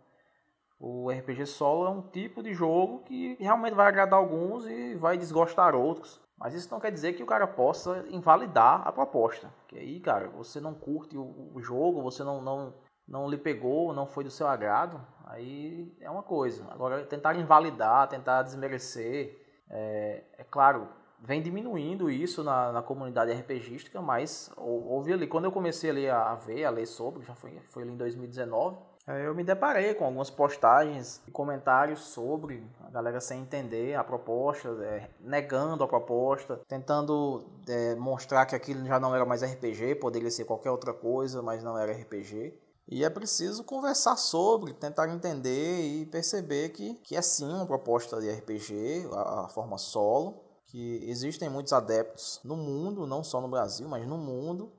o 0.80 1.10
RPG 1.10 1.46
solo 1.46 1.86
é 1.86 1.90
um 1.90 2.02
tipo 2.02 2.44
de 2.44 2.54
jogo 2.54 3.04
que 3.04 3.38
realmente 3.40 3.76
vai 3.76 3.88
agradar 3.88 4.20
alguns 4.20 4.66
e 4.66 4.96
vai 4.96 5.18
desgostar 5.18 5.76
outros. 5.76 6.22
Mas 6.38 6.54
isso 6.54 6.70
não 6.72 6.80
quer 6.80 6.92
dizer 6.92 7.14
que 7.14 7.24
o 7.24 7.28
cara 7.28 7.48
possa 7.48 8.06
invalidar 8.10 8.86
a 8.86 8.92
proposta. 8.92 9.54
Que 9.68 9.78
aí, 9.78 10.00
cara, 10.00 10.28
você 10.28 10.60
não 10.60 10.74
curte 10.74 11.18
o, 11.18 11.62
jogo, 11.62 12.02
você 12.02 12.24
não, 12.24 12.42
não, 12.42 12.74
não 13.08 13.30
lhe 13.30 13.38
pegou, 13.38 13.94
não 13.94 14.06
foi 14.06 14.24
do 14.24 14.32
seu 14.32 14.48
agrado, 14.48 15.00
aí 15.26 15.96
é 16.00 16.10
uma 16.10 16.24
coisa. 16.24 16.66
Agora, 16.72 17.04
tentar 17.06 17.36
invalidar, 17.36 18.08
tentar 18.08 18.44
desmerecer, 18.44 19.40
é, 19.70 20.24
é 20.38 20.44
claro, 20.44 20.88
vem 21.20 21.42
diminuindo 21.42 22.10
isso 22.10 22.44
na, 22.44 22.72
na 22.72 22.82
comunidade 22.82 23.32
RPGística, 23.32 24.02
mas 24.02 24.52
houve 24.58 25.14
ali, 25.14 25.28
quando 25.28 25.46
eu 25.46 25.52
comecei 25.52 25.90
ali 25.90 26.10
a, 26.10 26.36
ver, 26.36 26.66
a 26.66 26.70
ler 26.70 26.86
sobre, 26.86 27.24
já 27.24 27.34
foi, 27.36 27.60
foi 27.68 27.84
ali 27.84 27.94
em 27.94 27.98
2019, 27.98 28.78
é, 29.06 29.28
eu 29.28 29.36
me 29.36 29.44
deparei 29.44 29.94
com 29.94 30.06
algumas 30.06 30.30
postagens 30.30 31.22
e 31.28 31.32
comentários 31.32 32.00
sobre 32.00 32.66
a 32.86 32.90
galera 32.90 33.20
sem 33.20 33.42
entender 33.42 33.96
a 33.96 34.04
proposta, 34.04 34.70
é, 34.82 35.10
negando 35.20 35.84
a 35.84 35.88
proposta, 35.88 36.62
tentando 36.70 37.44
é, 37.68 37.96
mostrar 37.96 38.46
que 38.46 38.56
aquilo 38.56 38.86
já 38.86 39.00
não 39.02 39.14
era 39.14 39.26
mais 39.26 39.44
RPG, 39.44 39.96
poderia 39.96 40.32
ser 40.32 40.46
qualquer 40.46 40.72
outra 40.72 40.94
coisa, 40.94 41.42
mas 41.42 41.62
não 41.62 41.78
era 41.78 41.92
RPG. 41.92 42.54
E 42.88 43.04
é 43.04 43.10
preciso 43.10 43.64
conversar 43.64 44.18
sobre, 44.18 44.74
tentar 44.74 45.08
entender 45.10 45.82
e 45.82 46.06
perceber 46.06 46.70
que, 46.70 46.96
que 46.96 47.16
é 47.16 47.22
sim 47.22 47.48
uma 47.52 47.66
proposta 47.66 48.20
de 48.20 48.30
RPG, 48.30 49.08
a, 49.14 49.46
a 49.46 49.48
forma 49.50 49.78
solo, 49.78 50.44
que 50.66 51.00
existem 51.10 51.50
muitos 51.50 51.72
adeptos 51.72 52.42
no 52.44 52.58
mundo, 52.58 53.08
não 53.08 53.24
só 53.24 53.40
no 53.40 53.48
Brasil, 53.48 53.88
mas 53.88 54.06
no 54.08 54.18
mundo, 54.18 54.72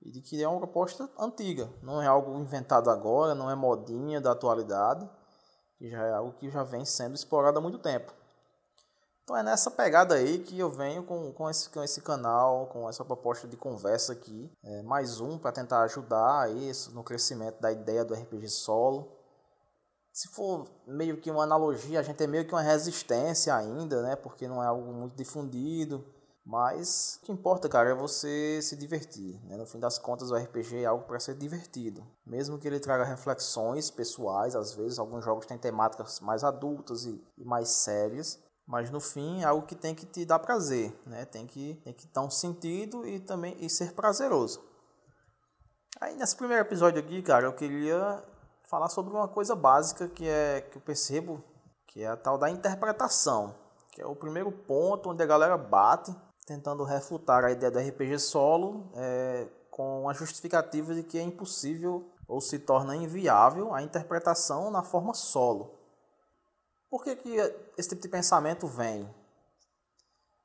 e 0.00 0.10
de 0.10 0.20
que 0.20 0.42
é 0.42 0.48
uma 0.48 0.60
proposta 0.60 1.10
antiga, 1.18 1.68
não 1.82 2.00
é 2.00 2.06
algo 2.06 2.38
inventado 2.38 2.90
agora, 2.90 3.34
não 3.34 3.50
é 3.50 3.54
modinha 3.54 4.20
da 4.20 4.32
atualidade, 4.32 5.08
que 5.76 5.90
já 5.90 6.04
é 6.06 6.12
algo 6.12 6.34
que 6.34 6.50
já 6.50 6.62
vem 6.62 6.84
sendo 6.84 7.14
explorado 7.14 7.58
há 7.58 7.62
muito 7.62 7.78
tempo. 7.78 8.12
Então 9.28 9.36
é 9.36 9.42
nessa 9.42 9.70
pegada 9.70 10.14
aí 10.14 10.38
que 10.38 10.58
eu 10.58 10.70
venho 10.70 11.02
com, 11.02 11.30
com, 11.34 11.50
esse, 11.50 11.68
com 11.68 11.82
esse 11.82 12.00
canal, 12.00 12.66
com 12.68 12.88
essa 12.88 13.04
proposta 13.04 13.46
de 13.46 13.58
conversa 13.58 14.14
aqui, 14.14 14.50
é, 14.64 14.80
mais 14.80 15.20
um 15.20 15.36
para 15.36 15.52
tentar 15.52 15.82
ajudar 15.82 16.50
isso 16.50 16.92
no 16.92 17.04
crescimento 17.04 17.60
da 17.60 17.70
ideia 17.70 18.06
do 18.06 18.14
RPG 18.14 18.48
solo. 18.48 19.06
se 20.14 20.28
for 20.28 20.66
meio 20.86 21.18
que 21.18 21.30
uma 21.30 21.42
analogia, 21.42 22.00
a 22.00 22.02
gente 22.02 22.24
é 22.24 22.26
meio 22.26 22.46
que 22.46 22.54
uma 22.54 22.62
resistência 22.62 23.54
ainda, 23.54 24.00
né? 24.00 24.16
Porque 24.16 24.48
não 24.48 24.62
é 24.62 24.66
algo 24.66 24.90
muito 24.94 25.14
difundido. 25.14 26.02
Mas 26.42 27.20
o 27.20 27.26
que 27.26 27.32
importa, 27.32 27.68
cara, 27.68 27.90
é 27.90 27.94
você 27.94 28.60
se 28.62 28.74
divertir. 28.76 29.38
Né? 29.44 29.58
No 29.58 29.66
fim 29.66 29.78
das 29.78 29.98
contas, 29.98 30.30
o 30.30 30.36
RPG 30.36 30.84
é 30.84 30.86
algo 30.86 31.04
para 31.04 31.20
ser 31.20 31.34
divertido. 31.34 32.02
Mesmo 32.24 32.58
que 32.58 32.66
ele 32.66 32.80
traga 32.80 33.04
reflexões 33.04 33.90
pessoais, 33.90 34.56
às 34.56 34.72
vezes 34.72 34.98
alguns 34.98 35.22
jogos 35.22 35.44
têm 35.44 35.58
temáticas 35.58 36.18
mais 36.20 36.42
adultas 36.42 37.04
e, 37.04 37.22
e 37.36 37.44
mais 37.44 37.68
sérias. 37.68 38.38
Mas 38.68 38.90
no 38.90 39.00
fim 39.00 39.40
é 39.40 39.46
algo 39.46 39.66
que 39.66 39.74
tem 39.74 39.94
que 39.94 40.04
te 40.04 40.26
dar 40.26 40.38
prazer, 40.38 40.94
né? 41.06 41.24
Tem 41.24 41.46
que, 41.46 41.80
tem 41.82 41.94
que 41.94 42.06
dar 42.08 42.20
um 42.20 42.28
sentido 42.28 43.08
e 43.08 43.18
também 43.18 43.56
e 43.58 43.70
ser 43.70 43.94
prazeroso. 43.94 44.62
Aí 45.98 46.14
nesse 46.14 46.36
primeiro 46.36 46.62
episódio 46.62 47.00
aqui, 47.00 47.22
cara, 47.22 47.46
eu 47.46 47.54
queria 47.54 48.22
falar 48.68 48.90
sobre 48.90 49.14
uma 49.14 49.26
coisa 49.26 49.56
básica 49.56 50.06
que 50.06 50.28
é 50.28 50.60
que 50.60 50.76
eu 50.76 50.82
percebo, 50.82 51.42
que 51.86 52.02
é 52.02 52.08
a 52.08 52.16
tal 52.16 52.36
da 52.36 52.50
interpretação, 52.50 53.54
que 53.90 54.02
é 54.02 54.06
o 54.06 54.14
primeiro 54.14 54.52
ponto 54.52 55.08
onde 55.08 55.22
a 55.22 55.26
galera 55.26 55.56
bate 55.56 56.14
tentando 56.46 56.84
refutar 56.84 57.44
a 57.44 57.50
ideia 57.50 57.72
do 57.72 57.78
RPG 57.78 58.18
solo 58.18 58.92
é, 58.94 59.48
com 59.70 60.10
a 60.10 60.12
justificativa 60.12 60.94
de 60.94 61.02
que 61.02 61.18
é 61.18 61.22
impossível 61.22 62.12
ou 62.28 62.42
se 62.42 62.58
torna 62.58 62.94
inviável 62.94 63.72
a 63.74 63.80
interpretação 63.80 64.70
na 64.70 64.82
forma 64.82 65.14
solo. 65.14 65.77
Por 66.90 67.04
que, 67.04 67.16
que 67.16 67.36
esse 67.76 67.90
tipo 67.90 68.02
de 68.02 68.08
pensamento 68.08 68.66
vem? 68.66 69.08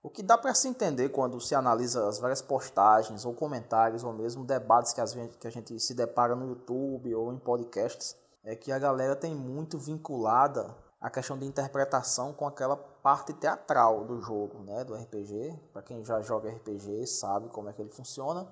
O 0.01 0.09
que 0.09 0.21
dá 0.21 0.37
para 0.37 0.53
se 0.53 0.67
entender 0.67 1.07
quando 1.09 1.39
se 1.39 1.55
analisa 1.55 2.09
as 2.09 2.19
várias 2.19 2.41
postagens 2.41 3.23
ou 3.23 3.33
comentários 3.33 4.03
ou 4.03 4.11
mesmo 4.11 4.43
debates 4.43 4.91
que, 4.91 4.99
as, 4.99 5.13
que 5.13 5.47
a 5.47 5.49
gente 5.49 5.79
se 5.79 5.93
depara 5.93 6.35
no 6.35 6.49
YouTube 6.49 7.15
ou 7.15 7.31
em 7.31 7.39
podcasts 7.39 8.13
é 8.43 8.53
que 8.53 8.73
a 8.73 8.77
galera 8.77 9.15
tem 9.15 9.33
muito 9.33 9.77
vinculada 9.77 10.75
a 10.99 11.09
questão 11.09 11.37
de 11.37 11.45
interpretação 11.45 12.33
com 12.33 12.45
aquela 12.45 12.75
parte 12.75 13.33
teatral 13.33 14.03
do 14.03 14.21
jogo, 14.21 14.59
né, 14.63 14.83
do 14.83 14.93
RPG. 14.93 15.57
Para 15.71 15.81
quem 15.81 16.03
já 16.03 16.21
joga 16.21 16.49
RPG 16.49 17.07
sabe 17.07 17.47
como 17.47 17.69
é 17.69 17.73
que 17.73 17.81
ele 17.81 17.89
funciona. 17.89 18.45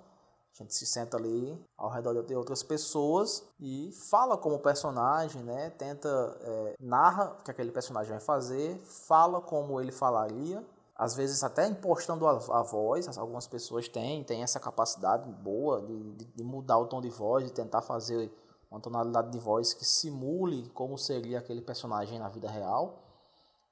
A 0.54 0.64
gente 0.64 0.76
se 0.76 0.86
senta 0.86 1.18
ali 1.18 1.58
ao 1.78 1.90
redor 1.90 2.22
de 2.24 2.36
outras 2.36 2.62
pessoas 2.62 3.44
e 3.60 3.92
fala 4.10 4.38
como 4.38 4.60
personagem, 4.60 5.42
né? 5.44 5.70
Tenta 5.72 6.10
é, 6.42 6.76
narra 6.80 7.38
o 7.40 7.44
que 7.44 7.52
aquele 7.52 7.72
personagem 7.72 8.12
vai 8.12 8.20
fazer, 8.20 8.78
fala 8.84 9.42
como 9.42 9.80
ele 9.80 9.92
falaria 9.92 10.64
às 11.02 11.16
vezes 11.16 11.44
até 11.44 11.68
impostando 11.68 12.28
a, 12.28 12.34
a 12.34 12.62
voz, 12.62 13.18
algumas 13.18 13.48
pessoas 13.48 13.88
têm, 13.88 14.24
têm 14.24 14.44
essa 14.44 14.60
capacidade 14.60 15.28
boa 15.32 15.82
de, 15.82 16.12
de, 16.12 16.26
de, 16.26 16.44
mudar 16.44 16.78
o 16.78 16.86
tom 16.86 17.02
de 17.02 17.10
voz, 17.10 17.44
de 17.44 17.52
tentar 17.52 17.82
fazer 17.82 18.32
uma 18.70 18.80
tonalidade 18.80 19.32
de 19.32 19.40
voz 19.40 19.74
que 19.74 19.84
simule 19.84 20.70
como 20.76 21.00
seria 21.00 21.40
aquele 21.40 21.60
personagem 21.60 22.20
na 22.20 22.30
vida 22.30 22.48
real. 22.48 23.00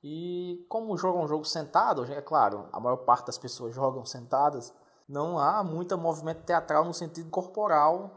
E 0.04 0.66
como 0.68 0.98
jogam 0.98 1.24
um 1.24 1.28
jogo 1.28 1.46
sentado, 1.46 2.04
é 2.06 2.20
claro, 2.20 2.68
a 2.72 2.80
maior 2.80 2.98
parte 2.98 3.28
das 3.28 3.38
pessoas 3.38 3.76
jogam 3.76 4.04
sentadas, 4.08 4.74
não 5.10 5.40
há 5.40 5.64
muita 5.64 5.98
movimento 5.98 6.44
teatral 6.44 6.86
no 6.86 6.94
sentido 6.94 7.30
corporal 7.32 8.12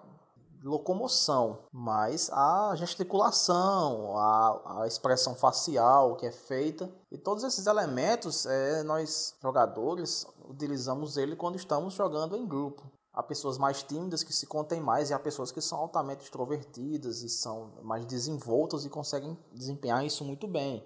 locomoção, 0.62 1.58
mas 1.72 2.30
a 2.30 2.72
gesticulação, 2.76 4.16
a, 4.16 4.82
a 4.82 4.86
expressão 4.86 5.34
facial 5.34 6.14
que 6.14 6.26
é 6.26 6.30
feita 6.30 6.88
e 7.10 7.18
todos 7.18 7.42
esses 7.42 7.66
elementos 7.66 8.46
é, 8.46 8.82
nós 8.84 9.34
jogadores 9.42 10.24
utilizamos 10.48 11.16
ele 11.16 11.34
quando 11.34 11.56
estamos 11.56 11.94
jogando 11.94 12.36
em 12.36 12.46
grupo. 12.46 12.88
Há 13.12 13.22
pessoas 13.22 13.58
mais 13.58 13.82
tímidas 13.82 14.22
que 14.22 14.32
se 14.32 14.46
contêm 14.46 14.80
mais 14.80 15.10
e 15.10 15.14
há 15.14 15.18
pessoas 15.18 15.50
que 15.50 15.60
são 15.60 15.78
altamente 15.78 16.24
extrovertidas 16.24 17.22
e 17.22 17.28
são 17.28 17.72
mais 17.82 18.06
desenvoltas 18.06 18.84
e 18.84 18.88
conseguem 18.88 19.36
desempenhar 19.52 20.04
isso 20.06 20.24
muito 20.24 20.46
bem 20.46 20.82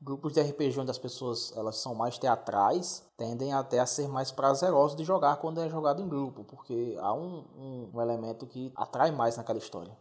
grupos 0.00 0.32
de 0.32 0.40
RPG 0.40 0.78
onde 0.78 0.90
as 0.90 0.98
pessoas 0.98 1.52
elas 1.56 1.76
são 1.76 1.94
mais 1.94 2.18
teatrais 2.18 3.04
tendem 3.16 3.52
até 3.52 3.78
a 3.78 3.86
ser 3.86 4.08
mais 4.08 4.30
prazerosos 4.30 4.96
de 4.96 5.04
jogar 5.04 5.36
quando 5.36 5.60
é 5.60 5.68
jogado 5.68 6.02
em 6.02 6.08
grupo, 6.08 6.44
porque 6.44 6.96
há 7.00 7.12
um, 7.14 7.44
um, 7.56 7.90
um 7.94 8.00
elemento 8.00 8.46
que 8.46 8.72
atrai 8.76 9.10
mais 9.10 9.36
naquela 9.36 9.58
história. 9.58 9.96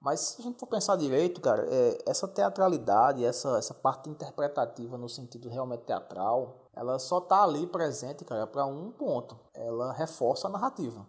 Mas 0.00 0.20
se 0.20 0.40
a 0.40 0.44
gente 0.44 0.60
for 0.60 0.66
pensar 0.66 0.96
direito, 0.96 1.40
cara, 1.40 1.66
é, 1.68 1.98
essa 2.06 2.28
teatralidade, 2.28 3.24
essa, 3.24 3.58
essa 3.58 3.74
parte 3.74 4.08
interpretativa 4.08 4.96
no 4.96 5.08
sentido 5.08 5.48
realmente 5.48 5.82
teatral, 5.82 6.60
ela 6.72 6.98
só 7.00 7.20
tá 7.20 7.42
ali 7.42 7.66
presente, 7.66 8.24
cara, 8.24 8.46
para 8.46 8.64
um 8.64 8.92
ponto. 8.92 9.36
Ela 9.52 9.92
reforça 9.92 10.46
a 10.46 10.50
narrativa 10.50 11.04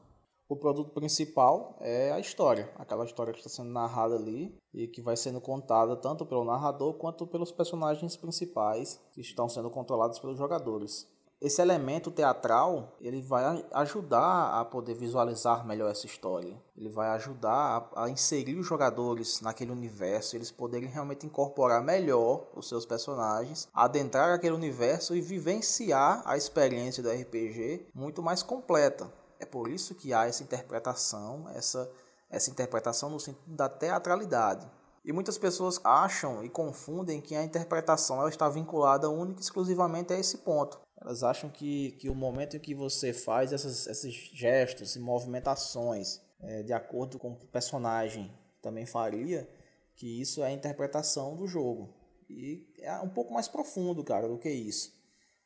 o 0.50 0.56
produto 0.56 0.90
principal 0.90 1.78
é 1.80 2.12
a 2.12 2.20
história, 2.20 2.72
aquela 2.76 3.06
história 3.06 3.32
que 3.32 3.38
está 3.38 3.50
sendo 3.52 3.70
narrada 3.70 4.16
ali 4.16 4.58
e 4.74 4.88
que 4.88 5.00
vai 5.00 5.16
sendo 5.16 5.40
contada 5.40 5.96
tanto 5.96 6.26
pelo 6.26 6.44
narrador 6.44 6.96
quanto 6.96 7.28
pelos 7.28 7.52
personagens 7.52 8.18
principais 8.18 9.00
que 9.12 9.22
estão 9.22 9.48
sendo 9.48 9.70
controlados 9.70 10.18
pelos 10.18 10.40
jogadores. 10.40 11.08
Esse 11.40 11.62
elemento 11.62 12.10
teatral 12.10 12.98
ele 13.00 13.22
vai 13.22 13.64
ajudar 13.72 14.60
a 14.60 14.66
poder 14.66 14.96
visualizar 14.96 15.66
melhor 15.66 15.90
essa 15.90 16.08
história. 16.08 16.60
Ele 16.76 16.90
vai 16.90 17.10
ajudar 17.10 17.92
a, 17.96 18.06
a 18.06 18.10
inserir 18.10 18.56
os 18.56 18.66
jogadores 18.66 19.40
naquele 19.42 19.72
universo, 19.72 20.36
eles 20.36 20.52
poderem 20.52 20.90
realmente 20.90 21.28
incorporar 21.28 21.82
melhor 21.82 22.48
os 22.56 22.68
seus 22.68 22.86
personagens, 22.88 23.70
adentrar 23.72 24.34
aquele 24.34 24.56
universo 24.56 25.16
e 25.16 25.22
vivenciar 25.22 26.24
a 26.26 26.36
experiência 26.36 27.04
do 27.04 27.10
RPG 27.10 27.86
muito 27.94 28.22
mais 28.22 28.42
completa 28.42 29.19
é 29.40 29.46
por 29.46 29.70
isso 29.70 29.96
que 29.96 30.14
há 30.14 30.28
essa 30.28 30.44
interpretação, 30.44 31.50
essa, 31.50 31.90
essa 32.30 32.52
interpretação 32.52 33.10
no 33.10 33.20
sentido 33.20 33.56
da 33.56 33.70
teatralidade. 33.70 34.70
E 35.04 35.14
muitas 35.14 35.38
pessoas 35.38 35.80
acham 35.84 36.44
e 36.44 36.50
confundem 36.50 37.22
que 37.22 37.36
a 37.36 37.44
interpretação 37.44 38.20
ela 38.20 38.30
está 38.30 38.50
vinculada 38.50 39.10
única 39.10 39.40
e 39.40 39.44
exclusivamente 39.44 40.14
a 40.14 40.20
esse 40.20 40.40
ponto. 40.40 40.80
Elas 41.02 41.24
acham 41.24 41.50
que, 41.50 41.92
que 41.94 42.10
o 42.10 42.16
momento 42.16 42.58
em 42.58 42.60
que 42.60 42.76
você 42.76 43.14
faz 43.14 43.54
essas, 43.54 43.88
esses 43.88 44.14
gestos 44.14 44.96
e 44.96 45.00
movimentações 45.00 46.20
é, 46.42 46.64
de 46.64 46.74
acordo 46.74 47.18
com 47.18 47.32
o 47.32 47.48
personagem 47.48 48.32
também 48.62 48.86
faria, 48.86 49.50
que 49.96 50.22
isso 50.22 50.44
é 50.44 50.48
a 50.48 50.52
interpretação 50.52 51.36
do 51.36 51.48
jogo. 51.48 51.94
E 52.30 52.68
é 52.80 52.94
um 53.00 53.10
pouco 53.10 53.34
mais 53.34 53.48
profundo, 53.48 54.04
cara, 54.04 54.28
do 54.28 54.38
que 54.38 54.50
isso. 54.50 54.99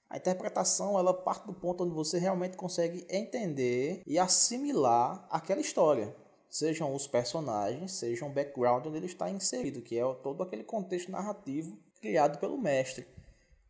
A 0.09 0.17
interpretação 0.17 0.97
ela 0.97 1.13
parte 1.13 1.45
do 1.47 1.53
ponto 1.53 1.83
onde 1.83 1.93
você 1.93 2.19
realmente 2.19 2.55
consegue 2.55 3.05
entender 3.09 4.03
e 4.05 4.19
assimilar 4.19 5.27
aquela 5.29 5.61
história. 5.61 6.15
Sejam 6.49 6.93
os 6.93 7.07
personagens, 7.07 7.93
sejam 7.93 8.29
o 8.29 8.31
background 8.31 8.85
onde 8.85 8.97
ele 8.97 9.07
está 9.07 9.29
inserido, 9.29 9.81
que 9.81 9.97
é 9.97 10.13
todo 10.21 10.43
aquele 10.43 10.63
contexto 10.63 11.11
narrativo 11.11 11.77
criado 11.99 12.37
pelo 12.37 12.57
mestre. 12.57 13.07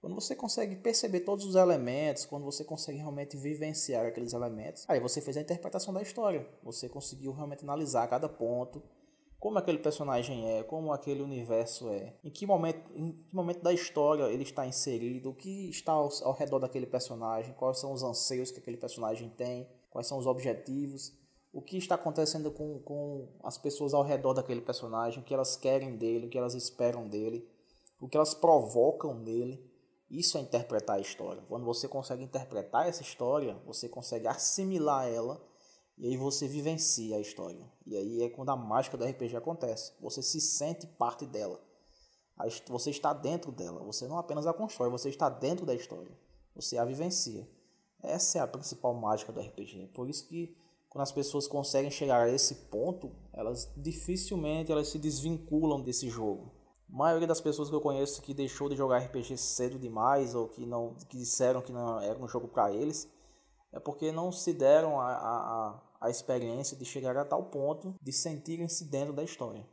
Quando 0.01 0.15
você 0.15 0.35
consegue 0.35 0.75
perceber 0.75 1.21
todos 1.21 1.45
os 1.45 1.55
elementos, 1.55 2.25
quando 2.25 2.43
você 2.43 2.65
consegue 2.65 2.97
realmente 2.97 3.37
vivenciar 3.37 4.05
aqueles 4.05 4.33
elementos, 4.33 4.83
aí 4.89 4.99
você 4.99 5.21
fez 5.21 5.37
a 5.37 5.41
interpretação 5.41 5.93
da 5.93 6.01
história. 6.01 6.45
Você 6.61 6.89
conseguiu 6.89 7.31
realmente 7.31 7.63
analisar 7.63 8.09
cada 8.09 8.27
ponto, 8.27 8.83
como 9.43 9.59
aquele 9.59 9.79
personagem 9.79 10.49
é, 10.49 10.63
como 10.63 10.93
aquele 10.93 11.21
universo 11.21 11.89
é, 11.89 12.15
em 12.23 12.29
que 12.29 12.45
momento, 12.45 12.89
em 12.95 13.11
que 13.11 13.35
momento 13.35 13.61
da 13.61 13.73
história 13.73 14.23
ele 14.31 14.43
está 14.43 14.65
inserido, 14.65 15.31
o 15.31 15.35
que 15.35 15.69
está 15.69 15.91
ao, 15.91 16.09
ao 16.23 16.31
redor 16.31 16.59
daquele 16.59 16.85
personagem, 16.85 17.53
quais 17.55 17.77
são 17.77 17.91
os 17.91 18.03
anseios 18.03 18.51
que 18.51 18.59
aquele 18.59 18.77
personagem 18.77 19.27
tem, 19.27 19.67
quais 19.89 20.07
são 20.07 20.17
os 20.17 20.27
objetivos, 20.27 21.11
o 21.51 21.61
que 21.61 21.75
está 21.77 21.95
acontecendo 21.95 22.51
com, 22.51 22.79
com 22.83 23.27
as 23.43 23.57
pessoas 23.57 23.93
ao 23.93 24.01
redor 24.01 24.33
daquele 24.33 24.61
personagem, 24.61 25.19
o 25.19 25.25
que 25.25 25.33
elas 25.33 25.57
querem 25.57 25.97
dele, 25.97 26.27
o 26.27 26.29
que 26.29 26.37
elas 26.37 26.55
esperam 26.55 27.05
dele, 27.09 27.45
o 27.99 28.07
que 28.07 28.15
elas 28.15 28.33
provocam 28.33 29.13
nele. 29.13 29.61
Isso 30.09 30.37
é 30.37 30.41
interpretar 30.41 30.99
a 30.99 31.01
história. 31.01 31.43
Quando 31.49 31.65
você 31.65 31.85
consegue 31.89 32.23
interpretar 32.23 32.87
essa 32.87 33.01
história, 33.01 33.57
você 33.65 33.89
consegue 33.89 34.25
assimilar 34.25 35.05
ela 35.09 35.43
e 35.97 36.07
aí 36.07 36.17
você 36.17 36.47
vivencia 36.47 37.17
a 37.17 37.19
história. 37.19 37.63
E 37.85 37.95
aí 37.95 38.23
é 38.23 38.29
quando 38.29 38.49
a 38.49 38.55
mágica 38.55 38.97
do 38.97 39.05
RPG 39.05 39.35
acontece. 39.35 39.93
Você 40.01 40.21
se 40.21 40.41
sente 40.41 40.87
parte 40.87 41.25
dela. 41.25 41.59
Você 42.67 42.89
está 42.89 43.13
dentro 43.13 43.51
dela. 43.51 43.83
Você 43.83 44.07
não 44.07 44.17
apenas 44.17 44.47
a 44.47 44.53
constrói, 44.53 44.89
você 44.89 45.09
está 45.09 45.29
dentro 45.29 45.65
da 45.65 45.75
história. 45.75 46.11
Você 46.55 46.77
a 46.77 46.85
vivencia. 46.85 47.47
Essa 48.01 48.39
é 48.39 48.41
a 48.41 48.47
principal 48.47 48.93
mágica 48.93 49.31
do 49.31 49.39
RPG. 49.39 49.91
Por 49.93 50.09
isso 50.09 50.27
que 50.27 50.57
quando 50.89 51.03
as 51.03 51.11
pessoas 51.11 51.47
conseguem 51.47 51.89
chegar 51.89 52.21
a 52.21 52.29
esse 52.29 52.55
ponto, 52.65 53.11
elas 53.31 53.71
dificilmente 53.77 54.71
elas 54.71 54.89
se 54.89 54.99
desvinculam 54.99 55.81
desse 55.81 56.09
jogo. 56.09 56.51
A 56.91 56.95
maioria 56.95 57.27
das 57.27 57.41
pessoas 57.41 57.69
que 57.69 57.75
eu 57.75 57.81
conheço 57.81 58.21
que 58.21 58.33
deixou 58.33 58.69
de 58.69 58.75
jogar 58.75 58.99
RPG 58.99 59.37
cedo 59.37 59.79
demais 59.79 60.35
ou 60.35 60.47
que 60.47 60.65
não 60.65 60.95
que 61.09 61.17
disseram 61.17 61.61
que 61.61 61.71
não 61.71 61.99
era 61.99 62.19
um 62.19 62.27
jogo 62.27 62.47
para 62.47 62.71
eles, 62.71 63.09
é 63.73 63.79
porque 63.79 64.11
não 64.11 64.31
se 64.31 64.53
deram 64.53 65.01
a, 65.01 65.11
a, 65.11 65.81
a 66.01 66.09
experiência 66.09 66.77
de 66.77 66.85
chegar 66.85 67.17
a 67.17 67.25
tal 67.25 67.43
ponto 67.45 67.93
de 67.99 68.13
sentirem-se 68.13 68.85
dentro 68.85 69.13
da 69.13 69.23
história. 69.23 69.67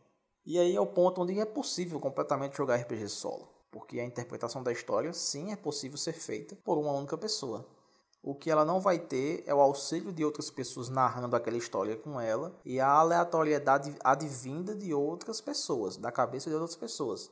E 0.45 0.59
aí 0.59 0.75
é 0.75 0.81
o 0.81 0.87
ponto 0.87 1.21
onde 1.21 1.39
é 1.39 1.45
possível 1.45 2.01
completamente 2.01 2.57
jogar 2.57 2.77
RPG 2.77 3.09
solo, 3.09 3.49
porque 3.71 4.01
a 4.01 4.05
interpretação 4.05 4.63
da 4.63 4.73
história 4.73 5.13
sim 5.13 5.53
é 5.53 5.57
possível 5.57 5.99
ser 5.99 6.15
feita 6.15 6.57
por 6.65 6.79
uma 6.79 6.93
única 6.93 7.17
pessoa. 7.19 7.69
O 8.23 8.35
que 8.35 8.51
ela 8.51 8.65
não 8.65 8.81
vai 8.81 8.99
ter 8.99 9.45
é 9.47 9.55
o 9.55 9.61
auxílio 9.61 10.13
de 10.13 10.25
outras 10.25 10.51
pessoas 10.51 10.89
narrando 10.89 11.37
aquela 11.37 11.57
história 11.57 11.97
com 11.97 12.21
ela 12.21 12.59
e 12.65 12.81
a 12.81 12.89
aleatoriedade 12.89 13.95
advinda 14.03 14.75
de 14.75 14.93
outras 14.93 15.41
pessoas, 15.41 15.97
da 15.97 16.11
cabeça 16.11 16.49
de 16.49 16.57
outras 16.57 16.77
pessoas. 16.77 17.31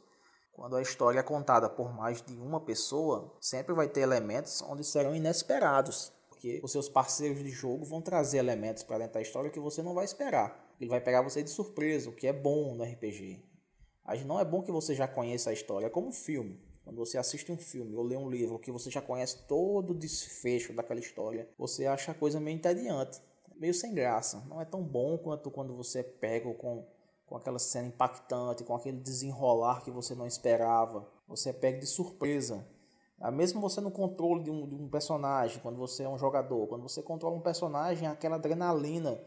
Quando 0.52 0.76
a 0.76 0.82
história 0.82 1.20
é 1.20 1.22
contada 1.22 1.68
por 1.68 1.94
mais 1.94 2.20
de 2.22 2.38
uma 2.38 2.60
pessoa, 2.60 3.32
sempre 3.40 3.74
vai 3.74 3.86
ter 3.86 4.00
elementos 4.00 4.62
onde 4.62 4.82
serão 4.82 5.14
inesperados, 5.14 6.10
porque 6.38 6.60
os 6.62 6.70
seus 6.70 6.88
parceiros 6.88 7.42
de 7.42 7.50
jogo 7.50 7.84
vão 7.84 8.00
trazer 8.00 8.38
elementos 8.38 8.84
para 8.84 8.98
dentro 8.98 9.14
da 9.14 9.20
história 9.20 9.50
que 9.50 9.58
você 9.58 9.82
não 9.82 9.92
vai 9.92 10.04
esperar. 10.04 10.72
Ele 10.80 10.88
vai 10.88 11.00
pegar 11.00 11.20
você 11.20 11.42
de 11.42 11.50
surpresa, 11.50 12.08
o 12.08 12.12
que 12.12 12.28
é 12.28 12.32
bom 12.32 12.76
no 12.76 12.84
RPG. 12.84 13.42
Mas 14.04 14.24
não 14.24 14.38
é 14.38 14.44
bom 14.44 14.62
que 14.62 14.70
você 14.70 14.94
já 14.94 15.08
conheça 15.08 15.50
a 15.50 15.52
história, 15.52 15.86
é 15.86 15.90
como 15.90 16.06
um 16.06 16.12
filme. 16.12 16.62
Quando 16.84 16.96
você 16.96 17.18
assiste 17.18 17.50
um 17.50 17.58
filme 17.58 17.96
ou 17.96 18.04
lê 18.04 18.16
um 18.16 18.30
livro 18.30 18.58
que 18.60 18.70
você 18.70 18.88
já 18.88 19.02
conhece 19.02 19.46
todo 19.48 19.90
o 19.90 19.98
desfecho 19.98 20.72
daquela 20.72 21.00
história, 21.00 21.50
você 21.58 21.86
acha 21.86 22.12
a 22.12 22.14
coisa 22.14 22.38
meio 22.38 22.54
entediante, 22.54 23.20
meio 23.56 23.74
sem 23.74 23.92
graça. 23.92 24.40
Não 24.48 24.60
é 24.60 24.64
tão 24.64 24.82
bom 24.82 25.18
quanto 25.18 25.50
quando 25.50 25.74
você 25.74 26.04
pega 26.04 26.54
com, 26.54 26.86
com 27.26 27.36
aquela 27.36 27.58
cena 27.58 27.88
impactante, 27.88 28.62
com 28.62 28.76
aquele 28.76 28.98
desenrolar 28.98 29.82
que 29.82 29.90
você 29.90 30.14
não 30.14 30.26
esperava. 30.26 31.04
Você 31.26 31.50
é 31.50 31.52
pego 31.52 31.80
de 31.80 31.86
surpresa. 31.86 32.64
Ah, 33.20 33.30
mesmo 33.30 33.60
você 33.60 33.80
no 33.80 33.90
controle 33.90 34.44
de 34.44 34.50
um, 34.50 34.68
de 34.68 34.74
um 34.74 34.88
personagem, 34.88 35.60
quando 35.60 35.76
você 35.76 36.04
é 36.04 36.08
um 36.08 36.18
jogador, 36.18 36.66
quando 36.68 36.82
você 36.82 37.02
controla 37.02 37.36
um 37.36 37.40
personagem, 37.40 38.06
aquela 38.06 38.36
adrenalina 38.36 39.20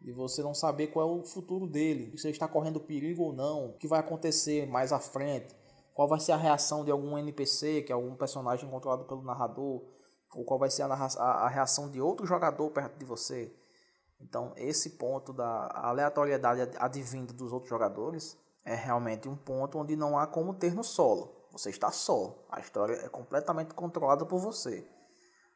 de 0.00 0.12
você 0.12 0.42
não 0.42 0.54
saber 0.54 0.88
qual 0.88 1.08
é 1.08 1.12
o 1.20 1.24
futuro 1.24 1.66
dele, 1.66 2.16
se 2.16 2.26
ele 2.26 2.32
está 2.32 2.46
correndo 2.46 2.80
perigo 2.80 3.22
ou 3.24 3.32
não, 3.32 3.70
o 3.70 3.72
que 3.74 3.88
vai 3.88 4.00
acontecer 4.00 4.66
mais 4.66 4.92
à 4.92 4.98
frente 4.98 5.54
qual 5.94 6.08
vai 6.08 6.20
ser 6.20 6.32
a 6.32 6.36
reação 6.36 6.84
de 6.84 6.90
algum 6.90 7.18
NPC, 7.18 7.82
que 7.82 7.92
é 7.92 7.94
algum 7.94 8.14
personagem 8.14 8.68
controlado 8.68 9.04
pelo 9.04 9.22
narrador, 9.22 9.82
ou 10.34 10.44
qual 10.44 10.58
vai 10.58 10.70
ser 10.70 10.82
a, 10.82 10.86
a, 10.86 11.44
a 11.44 11.48
reação 11.48 11.90
de 11.90 12.00
outro 12.00 12.26
jogador 12.26 12.70
perto 12.70 12.98
de 12.98 13.04
você. 13.04 13.54
Então, 14.20 14.52
esse 14.56 14.90
ponto 14.90 15.32
da 15.32 15.68
aleatoriedade 15.74 16.76
advinda 16.78 17.32
dos 17.32 17.52
outros 17.52 17.68
jogadores 17.68 18.38
é 18.64 18.74
realmente 18.74 19.28
um 19.28 19.36
ponto 19.36 19.78
onde 19.78 19.96
não 19.96 20.16
há 20.16 20.26
como 20.26 20.54
ter 20.54 20.74
no 20.74 20.84
solo. 20.84 21.41
Você 21.52 21.68
está 21.68 21.90
só, 21.90 22.34
a 22.50 22.60
história 22.60 22.94
é 22.94 23.08
completamente 23.08 23.74
controlada 23.74 24.24
por 24.24 24.40
você. 24.40 24.86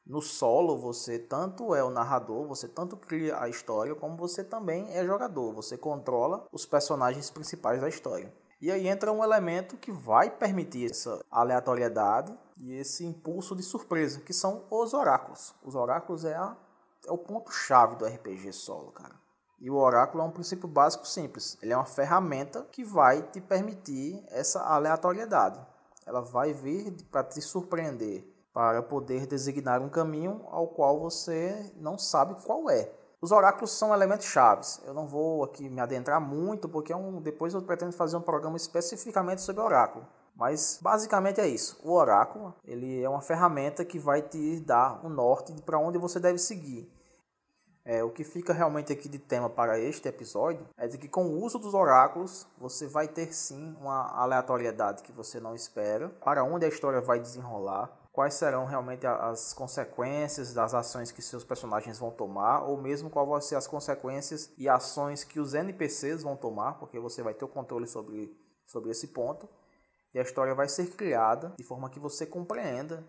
No 0.06 0.20
solo, 0.22 0.78
você 0.78 1.18
tanto 1.18 1.74
é 1.74 1.82
o 1.82 1.90
narrador, 1.90 2.46
você 2.46 2.68
tanto 2.68 2.96
cria 2.96 3.40
a 3.40 3.48
história, 3.48 3.94
como 3.94 4.16
você 4.16 4.44
também 4.44 4.94
é 4.94 5.04
jogador. 5.04 5.52
Você 5.54 5.76
controla 5.76 6.46
os 6.52 6.64
personagens 6.64 7.28
principais 7.30 7.80
da 7.80 7.88
história. 7.88 8.32
E 8.60 8.70
aí 8.70 8.86
entra 8.86 9.10
um 9.10 9.24
elemento 9.24 9.76
que 9.76 9.90
vai 9.90 10.30
permitir 10.30 10.90
essa 10.90 11.24
aleatoriedade 11.30 12.32
e 12.56 12.74
esse 12.74 13.04
impulso 13.04 13.56
de 13.56 13.62
surpresa, 13.62 14.20
que 14.20 14.32
são 14.32 14.64
os 14.70 14.94
oráculos. 14.94 15.54
Os 15.64 15.74
oráculos 15.74 16.24
é, 16.24 16.36
a, 16.36 16.56
é 17.06 17.10
o 17.10 17.18
ponto-chave 17.18 17.96
do 17.96 18.06
RPG 18.06 18.52
solo, 18.52 18.92
cara. 18.92 19.14
E 19.58 19.70
o 19.70 19.76
oráculo 19.76 20.22
é 20.22 20.26
um 20.26 20.30
princípio 20.30 20.68
básico 20.68 21.06
simples. 21.06 21.58
Ele 21.62 21.72
é 21.72 21.76
uma 21.76 21.86
ferramenta 21.86 22.62
que 22.70 22.84
vai 22.84 23.22
te 23.22 23.40
permitir 23.40 24.22
essa 24.28 24.60
aleatoriedade. 24.60 25.58
Ela 26.06 26.20
vai 26.20 26.52
vir 26.52 26.92
para 27.10 27.24
te 27.24 27.40
surpreender, 27.42 28.24
para 28.52 28.82
poder 28.82 29.26
designar 29.26 29.82
um 29.82 29.88
caminho 29.88 30.46
ao 30.50 30.68
qual 30.68 31.00
você 31.00 31.72
não 31.76 31.98
sabe 31.98 32.40
qual 32.44 32.70
é. 32.70 32.90
Os 33.20 33.32
oráculos 33.32 33.72
são 33.72 33.92
elementos 33.92 34.26
chaves. 34.26 34.80
Eu 34.86 34.94
não 34.94 35.06
vou 35.06 35.42
aqui 35.42 35.68
me 35.68 35.80
adentrar 35.80 36.20
muito, 36.20 36.68
porque 36.68 36.92
é 36.92 36.96
um, 36.96 37.20
depois 37.20 37.54
eu 37.54 37.62
pretendo 37.62 37.92
fazer 37.92 38.16
um 38.16 38.20
programa 38.20 38.56
especificamente 38.56 39.42
sobre 39.42 39.62
oráculo. 39.62 40.06
Mas 40.36 40.78
basicamente 40.82 41.40
é 41.40 41.48
isso. 41.48 41.80
O 41.82 41.92
oráculo 41.92 42.54
ele 42.64 43.02
é 43.02 43.08
uma 43.08 43.22
ferramenta 43.22 43.84
que 43.84 43.98
vai 43.98 44.20
te 44.20 44.60
dar 44.60 45.04
um 45.04 45.08
norte 45.08 45.52
para 45.62 45.78
onde 45.78 45.98
você 45.98 46.20
deve 46.20 46.38
seguir. 46.38 46.88
É, 47.88 48.02
o 48.02 48.10
que 48.10 48.24
fica 48.24 48.52
realmente 48.52 48.92
aqui 48.92 49.08
de 49.08 49.16
tema 49.16 49.48
para 49.48 49.78
este 49.78 50.08
episódio 50.08 50.68
é 50.76 50.88
de 50.88 50.98
que 50.98 51.06
com 51.06 51.24
o 51.26 51.44
uso 51.44 51.56
dos 51.56 51.72
oráculos 51.72 52.44
você 52.58 52.88
vai 52.88 53.06
ter 53.06 53.32
sim 53.32 53.76
uma 53.80 54.10
aleatoriedade 54.10 55.04
que 55.04 55.12
você 55.12 55.38
não 55.38 55.54
espera, 55.54 56.08
para 56.08 56.42
onde 56.42 56.64
a 56.64 56.68
história 56.68 57.00
vai 57.00 57.20
desenrolar, 57.20 57.96
quais 58.10 58.34
serão 58.34 58.64
realmente 58.64 59.06
as 59.06 59.52
consequências 59.52 60.52
das 60.52 60.74
ações 60.74 61.12
que 61.12 61.22
seus 61.22 61.44
personagens 61.44 61.96
vão 61.96 62.10
tomar, 62.10 62.64
ou 62.64 62.76
mesmo 62.76 63.08
quais 63.08 63.28
vão 63.28 63.40
ser 63.40 63.54
as 63.54 63.68
consequências 63.68 64.50
e 64.58 64.68
ações 64.68 65.22
que 65.22 65.38
os 65.38 65.54
NPCs 65.54 66.24
vão 66.24 66.34
tomar, 66.34 66.80
porque 66.80 66.98
você 66.98 67.22
vai 67.22 67.34
ter 67.34 67.44
o 67.44 67.48
controle 67.48 67.86
sobre, 67.86 68.36
sobre 68.64 68.90
esse 68.90 69.06
ponto. 69.06 69.48
E 70.16 70.18
a 70.18 70.22
história 70.22 70.54
vai 70.54 70.66
ser 70.66 70.86
criada 70.96 71.52
de 71.58 71.62
forma 71.62 71.90
que 71.90 72.00
você 72.00 72.24
compreenda 72.24 73.04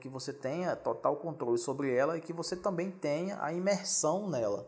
que 0.00 0.08
você 0.08 0.32
tenha 0.32 0.74
total 0.74 1.14
controle 1.14 1.56
sobre 1.56 1.94
ela 1.94 2.18
e 2.18 2.20
que 2.20 2.32
você 2.32 2.56
também 2.56 2.90
tenha 2.90 3.40
a 3.40 3.52
imersão 3.52 4.28
nela. 4.28 4.66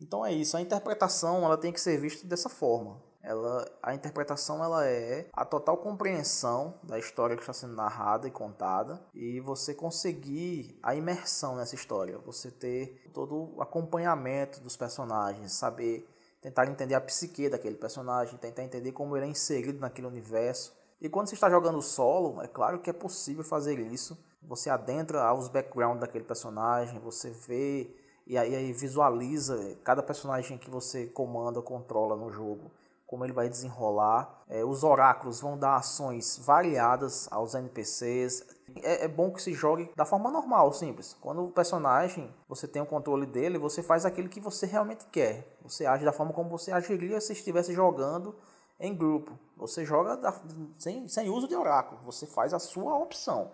Então 0.00 0.24
é 0.24 0.32
isso, 0.32 0.56
a 0.56 0.62
interpretação 0.62 1.44
ela 1.44 1.58
tem 1.58 1.74
que 1.74 1.80
ser 1.80 2.00
vista 2.00 2.26
dessa 2.26 2.48
forma 2.48 3.06
ela, 3.22 3.70
a 3.82 3.94
interpretação 3.94 4.64
ela 4.64 4.86
é 4.86 5.28
a 5.34 5.44
total 5.44 5.76
compreensão 5.76 6.80
da 6.82 6.98
história 6.98 7.36
que 7.36 7.42
está 7.42 7.52
sendo 7.52 7.74
narrada 7.74 8.26
e 8.26 8.30
contada 8.30 8.98
e 9.12 9.40
você 9.40 9.74
conseguir 9.74 10.78
a 10.82 10.94
imersão 10.94 11.56
nessa 11.56 11.74
história, 11.74 12.16
você 12.18 12.50
ter 12.50 13.10
todo 13.12 13.54
o 13.54 13.60
acompanhamento 13.60 14.60
dos 14.60 14.78
personagens, 14.78 15.52
saber 15.52 16.08
tentar 16.40 16.68
entender 16.68 16.94
a 16.94 17.00
psique 17.00 17.48
daquele 17.48 17.76
personagem, 17.76 18.38
tentar 18.38 18.62
entender 18.62 18.92
como 18.92 19.16
ele 19.16 19.26
é 19.26 19.28
inserido 19.28 19.80
naquele 19.80 20.06
universo. 20.06 20.77
E 21.00 21.08
quando 21.08 21.28
você 21.28 21.34
está 21.34 21.48
jogando 21.48 21.80
solo, 21.80 22.42
é 22.42 22.48
claro 22.48 22.80
que 22.80 22.90
é 22.90 22.92
possível 22.92 23.44
fazer 23.44 23.78
isso. 23.78 24.18
Você 24.42 24.68
adentra 24.70 25.22
aos 25.22 25.48
background 25.48 26.00
daquele 26.00 26.24
personagem, 26.24 26.98
você 26.98 27.30
vê 27.30 27.94
e 28.26 28.36
aí 28.36 28.72
visualiza 28.72 29.76
cada 29.82 30.02
personagem 30.02 30.58
que 30.58 30.68
você 30.68 31.06
comanda, 31.06 31.62
controla 31.62 32.16
no 32.16 32.30
jogo 32.30 32.70
como 33.08 33.24
ele 33.24 33.32
vai 33.32 33.48
desenrolar. 33.48 34.44
É, 34.46 34.62
os 34.62 34.84
oráculos 34.84 35.40
vão 35.40 35.58
dar 35.58 35.76
ações 35.76 36.38
variadas 36.44 37.26
aos 37.32 37.54
NPCs. 37.54 38.44
É, 38.82 39.06
é, 39.06 39.08
bom 39.08 39.32
que 39.32 39.42
se 39.42 39.54
jogue 39.54 39.90
da 39.96 40.04
forma 40.04 40.30
normal, 40.30 40.72
simples. 40.74 41.16
Quando 41.18 41.42
o 41.42 41.50
personagem, 41.50 42.32
você 42.46 42.68
tem 42.68 42.82
o 42.82 42.86
controle 42.86 43.24
dele, 43.24 43.58
você 43.58 43.82
faz 43.82 44.04
aquilo 44.04 44.28
que 44.28 44.40
você 44.40 44.66
realmente 44.66 45.06
quer. 45.06 45.56
Você 45.62 45.86
age 45.86 46.04
da 46.04 46.12
forma 46.12 46.34
como 46.34 46.50
você 46.50 46.70
agiria 46.70 47.18
se 47.20 47.32
estivesse 47.32 47.72
jogando 47.72 48.36
em 48.78 48.96
grupo. 48.96 49.38
Você 49.56 49.84
joga 49.84 50.16
da, 50.16 50.32
sem, 50.78 51.08
sem 51.08 51.28
uso 51.28 51.48
de 51.48 51.54
oráculo. 51.54 52.00
Você 52.04 52.26
faz 52.26 52.54
a 52.54 52.58
sua 52.58 52.96
opção. 52.96 53.52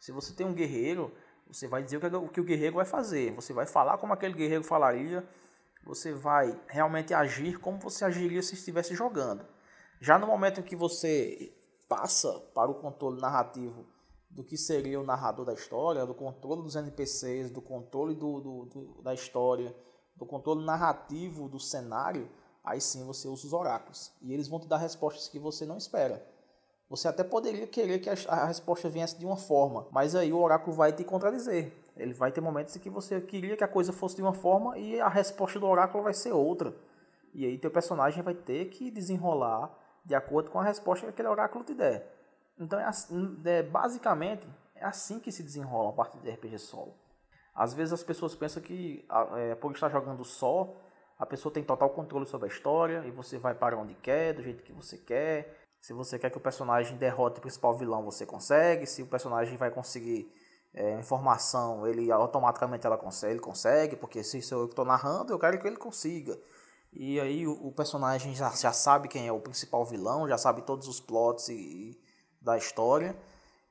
Se 0.00 0.12
você 0.12 0.34
tem 0.34 0.46
um 0.46 0.54
guerreiro, 0.54 1.12
você 1.46 1.68
vai 1.68 1.82
dizer 1.82 1.96
o 1.96 2.00
que, 2.00 2.06
o 2.16 2.28
que 2.28 2.40
o 2.40 2.44
guerreiro 2.44 2.76
vai 2.76 2.84
fazer. 2.84 3.34
Você 3.34 3.52
vai 3.52 3.66
falar 3.66 3.98
como 3.98 4.12
aquele 4.12 4.34
guerreiro 4.34 4.64
falaria 4.64 5.26
você 5.86 6.12
vai 6.12 6.60
realmente 6.66 7.14
agir 7.14 7.60
como 7.60 7.78
você 7.78 8.04
agiria 8.04 8.42
se 8.42 8.54
estivesse 8.54 8.94
jogando. 8.94 9.46
Já 10.00 10.18
no 10.18 10.26
momento 10.26 10.60
em 10.60 10.64
que 10.64 10.74
você 10.74 11.54
passa 11.88 12.28
para 12.52 12.70
o 12.70 12.74
controle 12.74 13.20
narrativo 13.20 13.86
do 14.28 14.42
que 14.42 14.58
seria 14.58 15.00
o 15.00 15.04
narrador 15.04 15.46
da 15.46 15.54
história, 15.54 16.04
do 16.04 16.12
controle 16.12 16.62
dos 16.62 16.74
NPCs, 16.74 17.50
do 17.50 17.62
controle 17.62 18.16
do, 18.16 18.40
do, 18.40 18.64
do, 18.66 19.02
da 19.02 19.14
história, 19.14 19.74
do 20.16 20.26
controle 20.26 20.66
narrativo 20.66 21.48
do 21.48 21.60
cenário, 21.60 22.28
aí 22.66 22.80
sim 22.80 23.06
você 23.06 23.28
usa 23.28 23.46
os 23.46 23.52
oráculos. 23.52 24.12
E 24.20 24.34
eles 24.34 24.48
vão 24.48 24.58
te 24.58 24.66
dar 24.66 24.78
respostas 24.78 25.28
que 25.28 25.38
você 25.38 25.64
não 25.64 25.78
espera. 25.78 26.26
Você 26.90 27.08
até 27.08 27.24
poderia 27.24 27.66
querer 27.66 28.00
que 28.00 28.10
a, 28.10 28.44
resposta 28.44 28.88
viesse 28.88 29.18
de 29.18 29.24
uma 29.24 29.36
forma, 29.36 29.86
mas 29.90 30.14
aí 30.14 30.32
o 30.32 30.38
oráculo 30.38 30.76
vai 30.76 30.92
te 30.92 31.02
contradizer. 31.02 31.72
Ele 31.96 32.12
vai 32.12 32.30
ter 32.30 32.40
momentos 32.40 32.76
em 32.76 32.78
que 32.78 32.90
você 32.90 33.20
queria 33.20 33.56
que 33.56 33.64
a 33.64 33.68
coisa 33.68 33.92
fosse 33.92 34.16
de 34.16 34.22
uma 34.22 34.34
forma 34.34 34.78
e 34.78 35.00
a 35.00 35.08
resposta 35.08 35.58
do 35.58 35.66
oráculo 35.66 36.04
vai 36.04 36.14
ser 36.14 36.32
outra. 36.32 36.74
E 37.32 37.44
aí 37.44 37.58
teu 37.58 37.70
personagem 37.70 38.22
vai 38.22 38.34
ter 38.34 38.66
que 38.66 38.90
desenrolar 38.90 39.72
de 40.04 40.14
acordo 40.14 40.50
com 40.50 40.60
a 40.60 40.64
resposta 40.64 41.06
que 41.06 41.10
aquele 41.10 41.28
oráculo 41.28 41.64
te 41.64 41.74
der. 41.74 42.12
Então 42.58 42.78
é, 42.78 42.84
assim, 42.84 43.36
é 43.44 43.62
basicamente 43.62 44.46
é 44.74 44.84
assim 44.84 45.18
que 45.18 45.32
se 45.32 45.42
desenrola 45.42 45.90
a 45.90 45.92
parte 45.92 46.18
de 46.18 46.30
RPG 46.30 46.58
solo. 46.58 46.94
Às 47.54 47.74
vezes 47.74 47.92
as 47.92 48.04
pessoas 48.04 48.34
pensam 48.34 48.62
que 48.62 49.04
é, 49.36 49.54
por 49.54 49.72
estar 49.72 49.88
jogando 49.88 50.24
só, 50.24 50.74
a 51.18 51.24
pessoa 51.24 51.52
tem 51.52 51.62
total 51.62 51.90
controle 51.90 52.26
sobre 52.26 52.48
a 52.48 52.52
história 52.52 53.02
e 53.06 53.10
você 53.10 53.38
vai 53.38 53.54
para 53.54 53.76
onde 53.76 53.94
quer, 53.94 54.34
do 54.34 54.42
jeito 54.42 54.62
que 54.62 54.72
você 54.72 54.98
quer. 54.98 55.56
Se 55.80 55.92
você 55.92 56.18
quer 56.18 56.30
que 56.30 56.36
o 56.36 56.40
personagem 56.40 56.96
derrote 56.96 57.38
o 57.38 57.42
principal 57.42 57.76
vilão, 57.76 58.04
você 58.04 58.26
consegue. 58.26 58.86
Se 58.86 59.02
o 59.02 59.06
personagem 59.06 59.56
vai 59.56 59.70
conseguir 59.70 60.30
é, 60.74 60.98
informação, 60.98 61.86
ele 61.86 62.12
automaticamente 62.12 62.86
ela 62.86 62.98
consegue, 62.98 63.32
ele 63.32 63.40
consegue, 63.40 63.96
porque 63.96 64.22
se 64.22 64.42
sou 64.42 64.60
eu 64.60 64.66
que 64.66 64.72
estou 64.72 64.84
narrando, 64.84 65.32
eu 65.32 65.38
quero 65.38 65.58
que 65.58 65.66
ele 65.66 65.76
consiga. 65.76 66.38
E 66.92 67.18
aí 67.18 67.46
o, 67.46 67.52
o, 67.66 67.72
personagem 67.72 68.34
já, 68.34 68.50
já 68.50 68.72
sabe 68.72 69.08
quem 69.08 69.26
é 69.26 69.32
o 69.32 69.40
principal 69.40 69.84
vilão, 69.84 70.28
já 70.28 70.36
sabe 70.36 70.62
todos 70.62 70.86
os 70.86 71.00
plots 71.00 71.48
e, 71.48 71.54
e 71.54 72.00
da 72.40 72.58
história. 72.58 73.16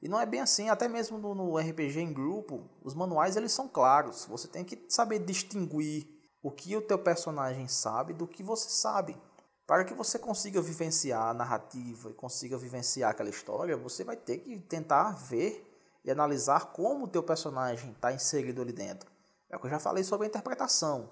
E 0.01 0.07
não 0.07 0.19
é 0.19 0.25
bem 0.25 0.41
assim, 0.41 0.69
até 0.69 0.87
mesmo 0.87 1.17
no, 1.17 1.33
no, 1.33 1.57
RPG 1.57 1.99
em 1.99 2.13
grupo, 2.13 2.69
os 2.83 2.93
manuais 2.93 3.35
eles 3.35 3.51
são 3.51 3.67
claros. 3.67 4.25
Você 4.25 4.47
tem 4.47 4.63
que 4.63 4.85
saber 4.89 5.19
distinguir 5.19 6.14
o 6.45 6.51
que 6.51 6.77
o 6.77 6.81
teu 6.81 6.99
personagem 6.99 7.67
sabe 7.67 8.13
do 8.13 8.27
que 8.27 8.43
você 8.43 8.69
sabe. 8.69 9.17
Para 9.65 9.83
que 9.83 9.95
você 9.95 10.19
consiga 10.19 10.61
vivenciar 10.61 11.29
a 11.29 11.33
narrativa 11.33 12.11
e 12.11 12.13
consiga 12.13 12.55
vivenciar 12.55 13.09
aquela 13.09 13.31
história, 13.31 13.75
você 13.75 14.03
vai 14.03 14.15
ter 14.15 14.37
que 14.37 14.59
tentar 14.59 15.09
ver 15.13 15.67
e 16.03 16.11
analisar 16.11 16.67
como 16.67 17.05
o 17.05 17.07
teu 17.07 17.23
personagem 17.23 17.89
está 17.93 18.13
inserido 18.13 18.61
ali 18.61 18.71
dentro. 18.71 19.09
É 19.49 19.57
o 19.57 19.59
que 19.59 19.65
eu 19.65 19.71
já 19.71 19.79
falei 19.79 20.03
sobre 20.03 20.27
a 20.27 20.29
interpretação. 20.29 21.09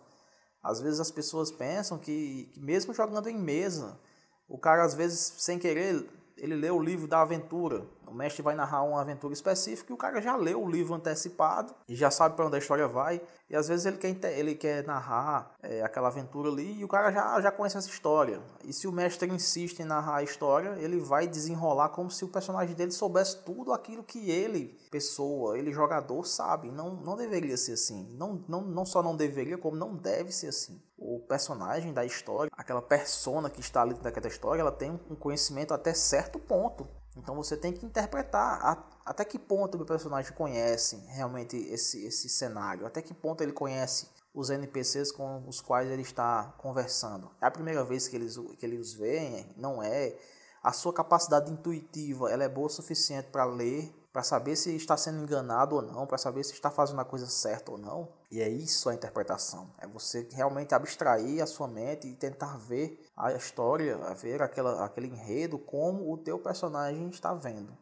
Às 0.61 0.79
vezes 0.79 0.99
as 0.99 1.09
pessoas 1.09 1.51
pensam 1.51 1.97
que, 1.97 2.51
que 2.53 2.59
mesmo 2.59 2.93
jogando 2.93 3.27
em 3.27 3.35
mesa, 3.35 3.99
o 4.47 4.59
cara 4.59 4.83
às 4.83 4.93
vezes 4.93 5.33
sem 5.39 5.57
querer 5.57 6.07
ele 6.43 6.55
lê 6.55 6.69
o 6.69 6.79
livro 6.79 7.07
da 7.07 7.21
aventura. 7.21 7.85
O 8.05 8.13
mestre 8.13 8.43
vai 8.43 8.53
narrar 8.53 8.83
uma 8.83 8.99
aventura 8.99 9.33
específica 9.33 9.91
e 9.91 9.95
o 9.95 9.97
cara 9.97 10.21
já 10.21 10.35
leu 10.35 10.61
o 10.61 10.69
livro 10.69 10.93
antecipado 10.93 11.73
e 11.87 11.95
já 11.95 12.11
sabe 12.11 12.35
para 12.35 12.45
onde 12.45 12.57
a 12.57 12.59
história 12.59 12.85
vai. 12.85 13.21
E 13.49 13.55
às 13.55 13.69
vezes 13.69 13.85
ele 13.85 13.97
quer, 13.97 14.37
ele 14.37 14.53
quer 14.53 14.85
narrar 14.85 15.55
é, 15.63 15.81
aquela 15.81 16.09
aventura 16.09 16.49
ali 16.49 16.79
e 16.79 16.83
o 16.83 16.87
cara 16.87 17.11
já, 17.11 17.39
já 17.39 17.49
conhece 17.49 17.77
essa 17.77 17.87
história. 17.87 18.41
E 18.65 18.73
se 18.73 18.87
o 18.87 18.91
mestre 18.91 19.31
insiste 19.31 19.79
em 19.79 19.85
narrar 19.85 20.17
a 20.17 20.23
história, 20.23 20.75
ele 20.79 20.99
vai 20.99 21.27
desenrolar 21.27 21.89
como 21.89 22.11
se 22.11 22.25
o 22.25 22.27
personagem 22.27 22.75
dele 22.75 22.91
soubesse 22.91 23.37
tudo 23.43 23.71
aquilo 23.71 24.03
que 24.03 24.29
ele, 24.29 24.77
pessoa, 24.91 25.57
ele 25.57 25.71
jogador, 25.71 26.25
sabe. 26.25 26.71
Não, 26.71 26.93
não 26.95 27.15
deveria 27.15 27.55
ser 27.55 27.73
assim. 27.73 28.15
Não, 28.17 28.43
não, 28.49 28.61
não 28.61 28.85
só 28.85 29.01
não 29.01 29.15
deveria, 29.15 29.57
como 29.57 29.77
não 29.77 29.95
deve 29.95 30.33
ser 30.33 30.47
assim. 30.47 30.81
O 31.05 31.19
personagem 31.19 31.91
da 31.91 32.05
história, 32.05 32.49
aquela 32.55 32.81
persona 32.81 33.49
que 33.49 33.59
está 33.59 33.81
ali 33.81 33.93
daquela 33.95 34.27
história, 34.27 34.61
ela 34.61 34.71
tem 34.71 34.89
um 35.09 35.15
conhecimento 35.15 35.73
até 35.73 35.93
certo 35.93 36.39
ponto. 36.39 36.87
Então 37.17 37.35
você 37.35 37.57
tem 37.57 37.73
que 37.73 37.85
interpretar 37.85 38.59
a, 38.61 38.83
até 39.05 39.25
que 39.25 39.37
ponto 39.37 39.77
o 39.77 39.85
personagem 39.85 40.31
conhece 40.31 40.95
realmente 41.09 41.57
esse, 41.57 42.05
esse 42.05 42.29
cenário, 42.29 42.85
até 42.85 43.01
que 43.01 43.13
ponto 43.13 43.41
ele 43.43 43.51
conhece 43.51 44.07
os 44.33 44.49
NPCs 44.49 45.11
com 45.11 45.45
os 45.45 45.59
quais 45.59 45.91
ele 45.91 46.01
está 46.03 46.55
conversando. 46.57 47.29
É 47.41 47.47
a 47.47 47.51
primeira 47.51 47.83
vez 47.83 48.07
que, 48.07 48.15
eles, 48.15 48.37
que 48.57 48.65
ele 48.65 48.77
os 48.77 48.93
vê, 48.93 49.45
não 49.57 49.83
é. 49.83 50.17
A 50.63 50.71
sua 50.71 50.93
capacidade 50.93 51.51
intuitiva 51.51 52.31
ela 52.31 52.45
é 52.45 52.49
boa 52.49 52.67
o 52.67 52.69
suficiente 52.69 53.27
para 53.27 53.43
ler, 53.43 53.93
para 54.13 54.21
saber 54.21 54.55
se 54.55 54.75
está 54.75 54.95
sendo 54.95 55.23
enganado 55.23 55.75
ou 55.75 55.81
não, 55.81 56.05
para 56.05 56.19
saber 56.19 56.43
se 56.43 56.53
está 56.53 56.69
fazendo 56.69 57.01
a 57.01 57.05
coisa 57.05 57.25
certa 57.25 57.71
ou 57.71 57.79
não. 57.79 58.09
E 58.29 58.41
é 58.41 58.47
isso 58.47 58.87
a 58.87 58.93
interpretação. 58.93 59.73
É 59.79 59.87
você 59.87 60.27
realmente 60.31 60.75
abstrair 60.75 61.41
a 61.41 61.47
sua 61.47 61.67
mente 61.67 62.07
e 62.07 62.13
tentar 62.13 62.55
ver 62.57 63.03
a 63.17 63.33
história, 63.33 63.97
ver 64.13 64.43
aquela, 64.43 64.85
aquele 64.85 65.07
enredo 65.07 65.57
como 65.57 66.13
o 66.13 66.17
teu 66.17 66.37
personagem 66.37 67.09
está 67.09 67.33
vendo. 67.33 67.75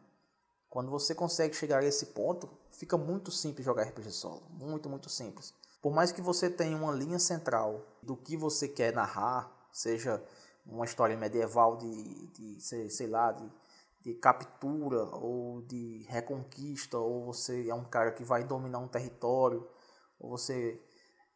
Quando 0.70 0.90
você 0.90 1.14
consegue 1.14 1.54
chegar 1.54 1.82
a 1.82 1.86
esse 1.86 2.06
ponto, 2.06 2.48
fica 2.70 2.96
muito 2.96 3.30
simples 3.30 3.62
jogar 3.62 3.82
RPG 3.82 4.10
solo. 4.10 4.42
Muito, 4.48 4.88
muito 4.88 5.10
simples. 5.10 5.52
Por 5.82 5.92
mais 5.92 6.12
que 6.12 6.22
você 6.22 6.48
tenha 6.48 6.74
uma 6.74 6.92
linha 6.92 7.18
central 7.18 7.84
do 8.02 8.16
que 8.16 8.38
você 8.38 8.66
quer 8.66 8.94
narrar, 8.94 9.52
seja 9.70 10.22
uma 10.64 10.86
história 10.86 11.16
medieval 11.16 11.76
de, 11.76 12.26
de 12.28 12.60
sei, 12.60 12.88
sei 12.88 13.06
lá, 13.06 13.32
de, 13.32 13.44
de 14.02 14.14
captura 14.14 15.04
ou 15.16 15.62
de 15.62 16.04
reconquista, 16.08 16.98
ou 16.98 17.24
você 17.24 17.68
é 17.68 17.74
um 17.74 17.84
cara 17.84 18.12
que 18.12 18.24
vai 18.24 18.44
dominar 18.44 18.78
um 18.78 18.88
território, 18.88 19.66
ou 20.18 20.30
você 20.30 20.80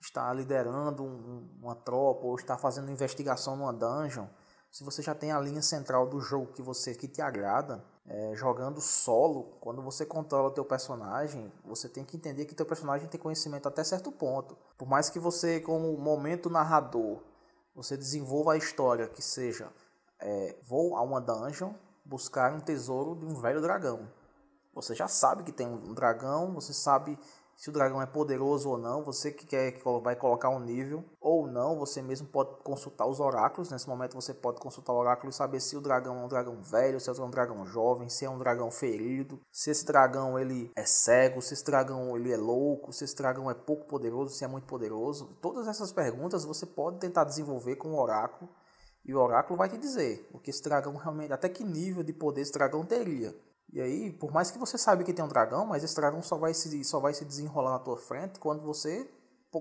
está 0.00 0.33
liderando 0.33 1.02
um, 1.05 1.48
uma 1.61 1.74
tropa, 1.74 2.26
ou 2.26 2.35
está 2.37 2.59
fazendo 2.59 2.90
investigação 2.90 3.57
numa 3.57 3.72
dungeon, 3.72 4.26
se 4.70 4.85
você 4.85 5.00
já 5.00 5.14
tem 5.14 5.33
a 5.33 5.40
linha 5.40 5.62
central 5.62 6.07
do 6.07 6.20
jogo 6.20 6.52
que 6.52 6.61
você 6.61 6.94
que 6.94 7.09
te 7.09 7.22
agrada, 7.22 7.83
é, 8.05 8.33
jogando 8.35 8.81
solo, 8.81 9.57
quando 9.61 9.81
você 9.81 10.05
controla 10.05 10.48
o 10.48 10.52
teu 10.52 10.64
personagem, 10.64 11.50
você 11.64 11.88
tem 11.88 12.05
que 12.05 12.16
entender 12.16 12.44
que 12.44 12.55
teu 12.55 12.66
personagem 12.66 13.09
tem 13.09 13.18
conhecimento 13.18 13.66
até 13.66 13.83
certo 13.83 14.12
ponto. 14.12 14.57
Por 14.76 14.87
mais 14.87 15.09
que 15.09 15.18
você, 15.18 15.61
como 15.61 15.96
momento 15.96 16.50
narrador, 16.50 17.22
você 17.74 17.96
desenvolva 17.96 18.52
a 18.52 18.57
história 18.57 19.09
que 19.09 19.22
seja 19.22 19.72
é, 20.20 20.59
vou 20.62 20.96
a 20.96 21.02
uma 21.02 21.20
dungeon 21.20 21.72
buscar 22.07 22.53
um 22.53 22.61
tesouro 22.61 23.16
de 23.16 23.27
um 23.27 23.35
velho 23.40 23.61
dragão. 23.61 24.09
Você 24.75 24.95
já 24.95 25.09
sabe 25.09 25.42
que 25.42 25.53
tem 25.53 25.66
um 25.66 25.95
dragão, 25.95 26.53
você 26.53 26.73
sabe 26.73 27.19
se 27.57 27.71
o 27.71 27.73
dragão 27.73 28.03
é 28.03 28.07
poderoso 28.07 28.69
ou 28.69 28.77
não, 28.77 29.03
você 29.03 29.33
que 29.33 29.47
quer 29.47 29.73
que 29.73 29.83
vai 30.03 30.14
colocar 30.14 30.51
um 30.51 30.61
nível 30.61 31.03
ou 31.19 31.47
não, 31.47 31.79
você 31.79 32.03
mesmo 32.03 32.29
pode 32.29 32.55
consultar 32.62 33.07
os 33.07 33.19
oráculos. 33.19 33.71
Nesse 33.71 33.88
momento 33.88 34.14
você 34.14 34.35
pode 34.35 34.61
consultar 34.61 34.92
o 34.92 34.99
oráculo 34.99 35.31
e 35.31 35.33
saber 35.33 35.61
se 35.61 35.75
o 35.75 35.81
dragão 35.81 36.21
é 36.21 36.25
um 36.27 36.29
dragão 36.29 36.61
velho, 36.61 37.01
se 37.01 37.09
é 37.09 37.12
um 37.14 37.31
dragão 37.31 37.64
jovem, 37.64 38.11
se 38.11 38.27
é 38.27 38.31
um 38.31 38.38
dragão 38.38 38.71
ferido, 38.71 39.40
se 39.51 39.71
esse 39.71 39.87
dragão 39.87 40.38
ele 40.38 40.71
é 40.77 40.85
cego, 40.85 41.40
se 41.40 41.55
esse 41.55 41.64
dragão 41.64 42.14
ele 42.14 42.31
é 42.31 42.37
louco, 42.37 42.92
se 42.92 43.05
esse 43.05 43.16
dragão 43.16 43.51
é 43.51 43.55
pouco 43.55 43.87
poderoso, 43.87 44.35
se 44.35 44.45
é 44.45 44.49
muito 44.49 44.66
poderoso. 44.66 45.38
Todas 45.40 45.66
essas 45.66 45.90
perguntas 45.90 46.45
você 46.45 46.66
pode 46.66 46.99
tentar 46.99 47.25
desenvolver 47.25 47.77
com 47.77 47.88
o 47.88 47.99
oráculo 47.99 48.51
e 49.07 49.14
o 49.14 49.21
oráculo 49.21 49.57
vai 49.57 49.69
te 49.69 49.79
dizer 49.79 50.29
o 50.33 50.38
que 50.38 50.51
esse 50.51 50.62
dragão 50.62 50.97
realmente, 50.97 51.33
até 51.33 51.49
que 51.49 51.62
nível 51.62 52.03
de 52.03 52.12
poder 52.12 52.40
esse 52.42 52.53
dragão 52.53 52.85
teria. 52.85 53.35
E 53.73 53.81
aí, 53.81 54.12
por 54.12 54.33
mais 54.33 54.51
que 54.51 54.59
você 54.59 54.77
saiba 54.77 55.05
que 55.05 55.12
tem 55.12 55.25
um 55.25 55.29
dragão, 55.29 55.64
mas 55.64 55.85
esse 55.85 55.95
dragão 55.95 56.23
só 56.23 56.37
vai 56.37 56.53
se, 56.53 56.83
só 56.85 56.99
vai 56.99 57.14
se 57.14 57.25
desenrolar 57.25 57.71
na 57.73 57.79
tua 57.79 57.97
frente 57.97 58.40
quando 58.40 58.62
você 58.62 59.09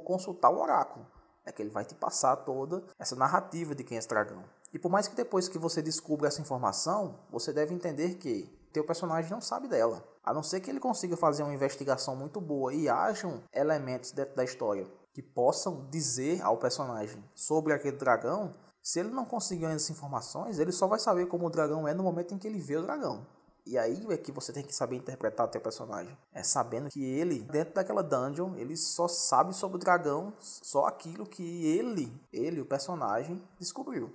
consultar 0.04 0.50
o 0.50 0.60
oráculo. 0.60 1.06
É 1.46 1.52
que 1.52 1.62
ele 1.62 1.70
vai 1.70 1.86
te 1.86 1.96
passar 1.96 2.36
toda 2.38 2.84
essa 3.00 3.16
narrativa 3.16 3.74
de 3.74 3.84
quem 3.84 3.96
é 3.96 4.00
esse 4.00 4.10
dragão. 4.10 4.44
E 4.74 4.80
por 4.80 4.92
mais 4.92 5.08
que 5.08 5.16
depois 5.16 5.48
que 5.48 5.58
você 5.58 5.82
descubra 5.82 6.28
essa 6.28 6.42
informação, 6.42 7.20
você 7.32 7.54
deve 7.54 7.74
entender 7.74 8.16
que 8.16 8.44
teu 8.74 8.84
personagem 8.84 9.32
não 9.32 9.40
sabe 9.40 9.70
dela. 9.70 10.04
A 10.22 10.34
não 10.34 10.44
ser 10.44 10.60
que 10.60 10.70
ele 10.70 10.82
consiga 10.82 11.16
fazer 11.16 11.44
uma 11.44 11.54
investigação 11.54 12.14
muito 12.16 12.42
boa 12.42 12.74
e 12.74 12.90
hajam 12.90 13.42
elementos 13.54 14.12
dentro 14.12 14.36
da 14.36 14.44
história 14.44 14.86
que 15.14 15.22
possam 15.22 15.88
dizer 15.90 16.42
ao 16.42 16.58
personagem 16.58 17.24
sobre 17.34 17.72
aquele 17.72 17.96
dragão, 17.96 18.52
se 18.86 19.00
ele 19.00 19.10
não 19.10 19.26
conseguir 19.26 19.66
essas 19.66 19.90
informações, 19.90 20.60
ele 20.60 20.72
só 20.72 20.86
vai 20.86 21.00
saber 21.00 21.26
como 21.26 21.48
o 21.48 21.50
dragão 21.50 21.88
é 21.88 21.94
no 21.96 22.04
momento 22.04 22.36
em 22.36 22.38
que 22.38 22.48
ele 22.48 22.60
vê 22.60 22.78
o 22.78 22.84
dragão. 22.84 23.26
E 23.66 23.80
aí 23.80 24.06
é 24.12 24.16
que 24.16 24.32
você 24.32 24.54
tem 24.54 24.64
que 24.64 24.76
saber 24.76 24.96
interpretar 24.96 25.48
o 25.48 25.50
teu 25.50 25.60
personagem. 25.60 26.16
É 26.32 26.44
sabendo 26.44 26.92
que 26.92 27.04
ele, 27.04 27.40
dentro 27.40 27.74
daquela 27.74 28.04
dungeon, 28.04 28.54
ele 28.58 28.78
só 28.78 29.08
sabe 29.08 29.56
sobre 29.56 29.78
o 29.78 29.80
dragão, 29.80 30.32
só 30.40 30.86
aquilo 30.86 31.26
que 31.26 31.66
ele, 31.66 32.14
ele, 32.32 32.62
o 32.62 32.66
personagem, 32.66 33.42
descobriu. 33.60 34.14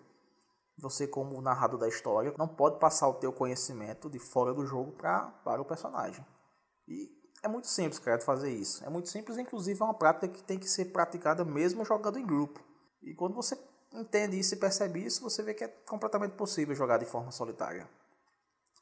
Você, 0.78 1.04
como 1.04 1.40
narrador 1.40 1.80
da 1.80 1.88
história, 1.88 2.32
não 2.38 2.46
pode 2.46 2.78
passar 2.78 3.08
o 3.08 3.14
teu 3.14 3.32
conhecimento 3.32 4.08
de 4.08 4.20
fora 4.20 4.54
do 4.54 4.64
jogo 4.64 4.92
pra, 4.92 5.22
para 5.44 5.60
o 5.60 5.64
personagem. 5.64 6.24
E 6.86 7.10
é 7.42 7.48
muito 7.48 7.66
simples, 7.66 7.98
cara, 7.98 8.20
fazer 8.20 8.52
isso. 8.52 8.84
É 8.84 8.88
muito 8.88 9.08
simples, 9.08 9.36
inclusive 9.36 9.82
é 9.82 9.84
uma 9.84 9.94
prática 9.94 10.28
que 10.28 10.44
tem 10.44 10.60
que 10.60 10.70
ser 10.70 10.92
praticada 10.92 11.44
mesmo 11.44 11.84
jogando 11.84 12.20
em 12.20 12.24
grupo. 12.24 12.60
E 13.02 13.12
quando 13.14 13.34
você 13.34 13.58
entende 13.92 14.38
isso 14.38 14.54
e 14.54 14.56
percebe 14.56 15.04
isso, 15.04 15.22
você 15.22 15.42
vê 15.42 15.54
que 15.54 15.64
é 15.64 15.68
completamente 15.86 16.32
possível 16.32 16.74
jogar 16.74 16.98
de 16.98 17.04
forma 17.04 17.30
solitária. 17.30 17.88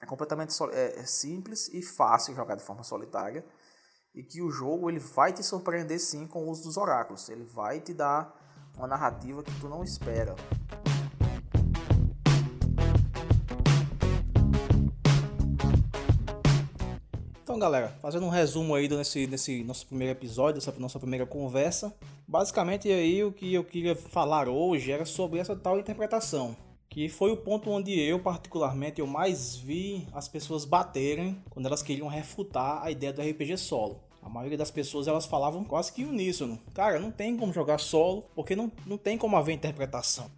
É 0.01 0.07
completamente 0.07 0.55
é, 0.73 1.01
é 1.01 1.07
simples 1.07 1.69
e 1.69 1.83
fácil 1.83 2.35
jogar 2.35 2.55
de 2.55 2.63
forma 2.63 2.85
solitária 2.85 3.45
e 4.15 4.23
que 4.23 4.41
o 4.41 4.51
jogo 4.51 4.89
ele 4.89 5.01
vai 5.01 5.33
te 5.33 5.43
surpreender 5.43 5.99
sim 5.99 6.27
com 6.27 6.45
o 6.45 6.51
uso 6.51 6.65
dos 6.65 6.77
oráculos. 6.77 7.29
Ele 7.29 7.45
vai 7.45 7.81
te 7.81 7.93
dar 7.93 8.35
uma 8.77 8.87
narrativa 8.87 9.43
que 9.43 9.61
tu 9.61 9.69
não 9.69 9.83
espera. 9.83 10.37
Então, 17.43 17.59
galera, 17.59 17.89
fazendo 18.01 18.27
um 18.27 18.29
resumo 18.29 18.75
aí 18.75 18.89
nesse, 18.89 19.27
nesse 19.27 19.65
nosso 19.65 19.87
primeiro 19.87 20.13
episódio, 20.13 20.61
dessa 20.61 20.73
nossa 20.79 21.01
primeira 21.01 21.27
conversa, 21.27 21.93
basicamente 22.29 22.93
aí 22.93 23.25
o 23.25 23.33
que 23.33 23.55
eu 23.55 23.65
queria 23.65 23.97
falar 23.97 24.49
hoje 24.49 24.93
era 24.93 25.07
sobre 25.07 25.41
essa 25.41 25.57
tal 25.57 25.81
interpretação 25.81 26.55
que 26.91 27.09
foi 27.09 27.31
o 27.31 27.37
ponto 27.37 27.71
onde 27.71 27.99
eu 27.99 28.19
particularmente 28.19 29.01
eu 29.01 29.07
mais 29.07 29.57
vi 29.57 30.07
as 30.13 30.27
pessoas 30.27 30.65
baterem 30.65 31.43
quando 31.51 31.67
elas 31.67 31.83
queriam 31.83 32.09
refutar 32.09 32.83
a 32.83 32.91
ideia 32.91 33.13
do 33.13 33.21
RPG 33.21 33.59
solo. 33.59 34.01
A 34.23 34.29
maioria 34.29 34.57
das 34.57 34.71
pessoas 34.71 35.07
elas 35.07 35.27
falavam 35.27 35.65
quase 35.65 35.93
que 35.93 36.05
uníssono. 36.05 36.59
Cara, 36.75 36.99
não 36.99 37.11
tem 37.11 37.37
como 37.37 37.53
jogar 37.53 37.79
solo, 37.79 38.25
porque 38.35 38.57
não, 38.57 38.73
não 38.87 38.97
tem 38.97 39.19
como 39.19 39.37
haver 39.37 39.53
interpretação. 39.53 40.31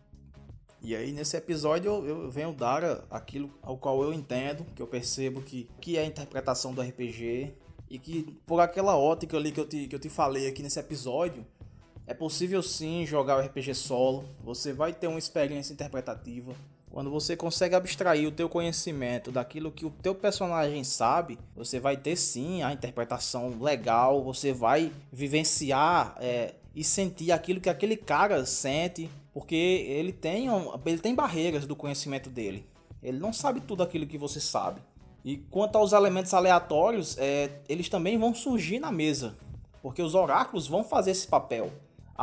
E 0.83 0.95
aí 0.95 1.13
nesse 1.13 1.37
episódio 1.37 1.91
eu, 1.91 2.07
eu 2.07 2.31
venho 2.31 2.53
dar 2.53 3.05
aquilo 3.11 3.51
ao 3.63 3.79
qual 3.79 4.03
eu 4.03 4.13
entendo, 4.13 4.67
que 4.75 4.83
eu 4.83 4.87
percebo 4.87 5.43
que, 5.43 5.69
que 5.81 5.97
é 5.97 6.03
a 6.03 6.07
interpretação 6.07 6.75
do 6.75 6.83
RPG 6.83 7.55
e 7.89 7.99
que 7.99 8.37
por 8.45 8.61
aquela 8.61 8.97
ótica 8.97 9.37
ali 9.37 9.53
que 9.53 9.61
eu 9.61 9.69
te, 9.69 9.87
que 9.87 9.95
eu 9.95 10.01
te 10.01 10.09
falei 10.09 10.49
aqui 10.49 10.63
nesse 10.63 10.79
episódio, 10.79 11.47
é 12.11 12.15
possível 12.15 12.61
sim 12.61 13.07
jogar 13.07 13.37
o 13.37 13.41
RPG 13.41 13.73
solo, 13.73 14.25
você 14.43 14.73
vai 14.73 14.93
ter 14.93 15.07
uma 15.07 15.17
experiência 15.17 15.73
interpretativa. 15.73 16.53
Quando 16.91 17.09
você 17.09 17.37
consegue 17.37 17.77
abstrair 17.77 18.27
o 18.27 18.33
teu 18.33 18.49
conhecimento 18.49 19.31
daquilo 19.31 19.71
que 19.71 19.87
o 19.87 19.91
teu 19.91 20.13
personagem 20.13 20.83
sabe, 20.83 21.39
você 21.55 21.79
vai 21.79 21.97
ter 21.97 22.17
sim 22.17 22.65
a 22.65 22.73
interpretação 22.73 23.57
legal, 23.61 24.25
você 24.25 24.53
vai 24.53 24.93
vivenciar 25.13 26.17
é, 26.19 26.55
e 26.75 26.83
sentir 26.83 27.31
aquilo 27.31 27.61
que 27.61 27.71
aquele 27.71 27.97
cara 27.97 28.45
sente, 28.45 29.09
porque 29.33 29.55
ele 29.55 30.13
tem, 30.13 30.49
ele 30.85 30.99
tem 30.99 31.15
barreiras 31.15 31.65
do 31.65 31.77
conhecimento 31.77 32.29
dele. 32.29 32.67
Ele 33.01 33.21
não 33.21 33.33
sabe 33.33 33.61
tudo 33.61 33.85
aquilo 33.85 34.05
que 34.05 34.19
você 34.19 34.41
sabe. 34.41 34.81
E 35.25 35.37
quanto 35.37 35.79
aos 35.79 35.93
elementos 35.93 36.35
aleatórios, 36.35 37.17
é, 37.19 37.61
eles 37.69 37.89
também 37.89 38.19
vão 38.19 38.35
surgir 38.35 38.81
na 38.81 38.91
mesa, 38.91 39.37
porque 39.81 40.03
os 40.03 40.17
oráculos 40.17 40.67
vão 40.67 40.83
fazer 40.83 41.13
esse 41.13 41.29
papel 41.29 41.71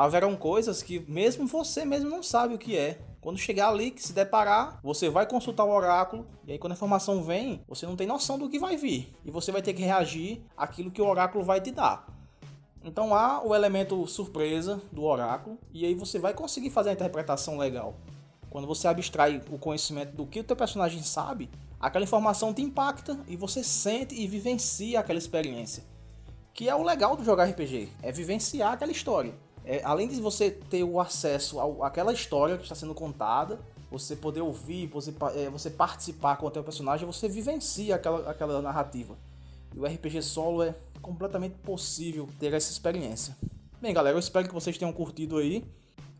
haverão 0.05 0.36
coisas 0.36 0.83
que 0.83 0.99
mesmo 1.07 1.47
você 1.47 1.83
mesmo 1.83 2.07
não 2.07 2.21
sabe 2.21 2.53
o 2.53 2.57
que 2.57 2.77
é. 2.77 2.99
Quando 3.19 3.39
chegar 3.39 3.69
ali, 3.69 3.89
que 3.89 4.01
se 4.01 4.13
deparar, 4.13 4.79
você 4.83 5.10
vai 5.10 5.25
consultar 5.25 5.63
o 5.63 5.71
oráculo, 5.71 6.27
e 6.45 6.51
aí 6.51 6.60
quando 6.60 6.73
a 6.73 6.75
informação 6.75 7.23
vem, 7.23 7.63
você 7.67 7.86
não 7.88 7.95
tem 7.95 8.05
noção 8.05 8.38
do 8.38 8.47
que 8.47 8.60
vai 8.60 8.77
vir. 8.77 9.12
E 9.25 9.31
você 9.31 9.51
vai 9.51 9.62
ter 9.62 9.73
que 9.73 9.81
reagir 9.81 10.41
àquilo 10.55 10.91
que 10.91 11.01
o 11.01 11.07
oráculo 11.07 11.43
vai 11.43 11.60
te 11.60 11.71
dar. 11.71 12.07
Então 12.83 13.13
há 13.13 13.43
o 13.43 13.55
elemento 13.55 14.05
surpresa 14.05 14.79
do 14.91 15.03
oráculo, 15.03 15.57
e 15.73 15.83
aí 15.83 15.95
você 15.95 16.19
vai 16.19 16.33
conseguir 16.33 16.69
fazer 16.69 16.91
a 16.91 16.93
interpretação 16.93 17.57
legal. 17.57 17.95
Quando 18.51 18.67
você 18.67 18.88
abstrai 18.88 19.41
o 19.49 19.57
conhecimento 19.57 20.15
do 20.15 20.27
que 20.27 20.41
o 20.41 20.43
teu 20.43 20.55
personagem 20.55 21.01
sabe, 21.01 21.49
aquela 21.79 22.05
informação 22.05 22.53
te 22.53 22.62
impacta 22.62 23.19
e 23.27 23.36
você 23.36 23.63
sente 23.63 24.13
e 24.13 24.27
vivencia 24.27 24.99
aquela 24.99 25.17
experiência. 25.17 25.83
Que 26.53 26.69
é 26.69 26.75
o 26.75 26.83
legal 26.83 27.15
do 27.15 27.25
jogar 27.25 27.45
RPG, 27.45 27.89
é 28.03 28.12
vivenciar 28.12 28.73
aquela 28.73 28.91
história. 28.91 29.46
É, 29.67 29.82
além 29.84 30.08
de 30.08 30.21
você 30.21 30.49
ter 30.49 30.84
o 30.84 30.97
acesso 30.97 31.60
àquela 31.84 32.13
história 32.13 32.56
que 32.56 32.63
está 32.63 32.73
sendo 32.73 32.93
contada, 32.93 33.60
você 33.91 34.15
poder 34.15 34.39
ouvir, 34.39 34.88
você, 34.88 35.13
é, 35.36 35.49
você 35.49 35.69
participar 35.69 36.38
com 36.38 36.45
o 36.45 36.51
teu 36.51 36.63
personagem, 36.63 37.06
você 37.06 37.27
vivencia 37.27 37.95
aquela, 37.95 38.32
aquela 38.32 38.62
narrativa. 38.62 39.13
E 39.75 39.80
o 39.80 39.86
RPG 39.86 40.21
solo 40.21 40.63
é 40.63 40.73
completamente 41.01 41.56
possível 41.56 42.30
ter 42.39 42.53
essa 42.53 42.71
experiência. 42.71 43.36
Bem, 43.82 43.93
galera, 43.93 44.15
eu 44.15 44.19
espero 44.19 44.47
que 44.47 44.53
vocês 44.53 44.77
tenham 44.77 44.93
curtido 44.93 45.38
aí. 45.38 45.65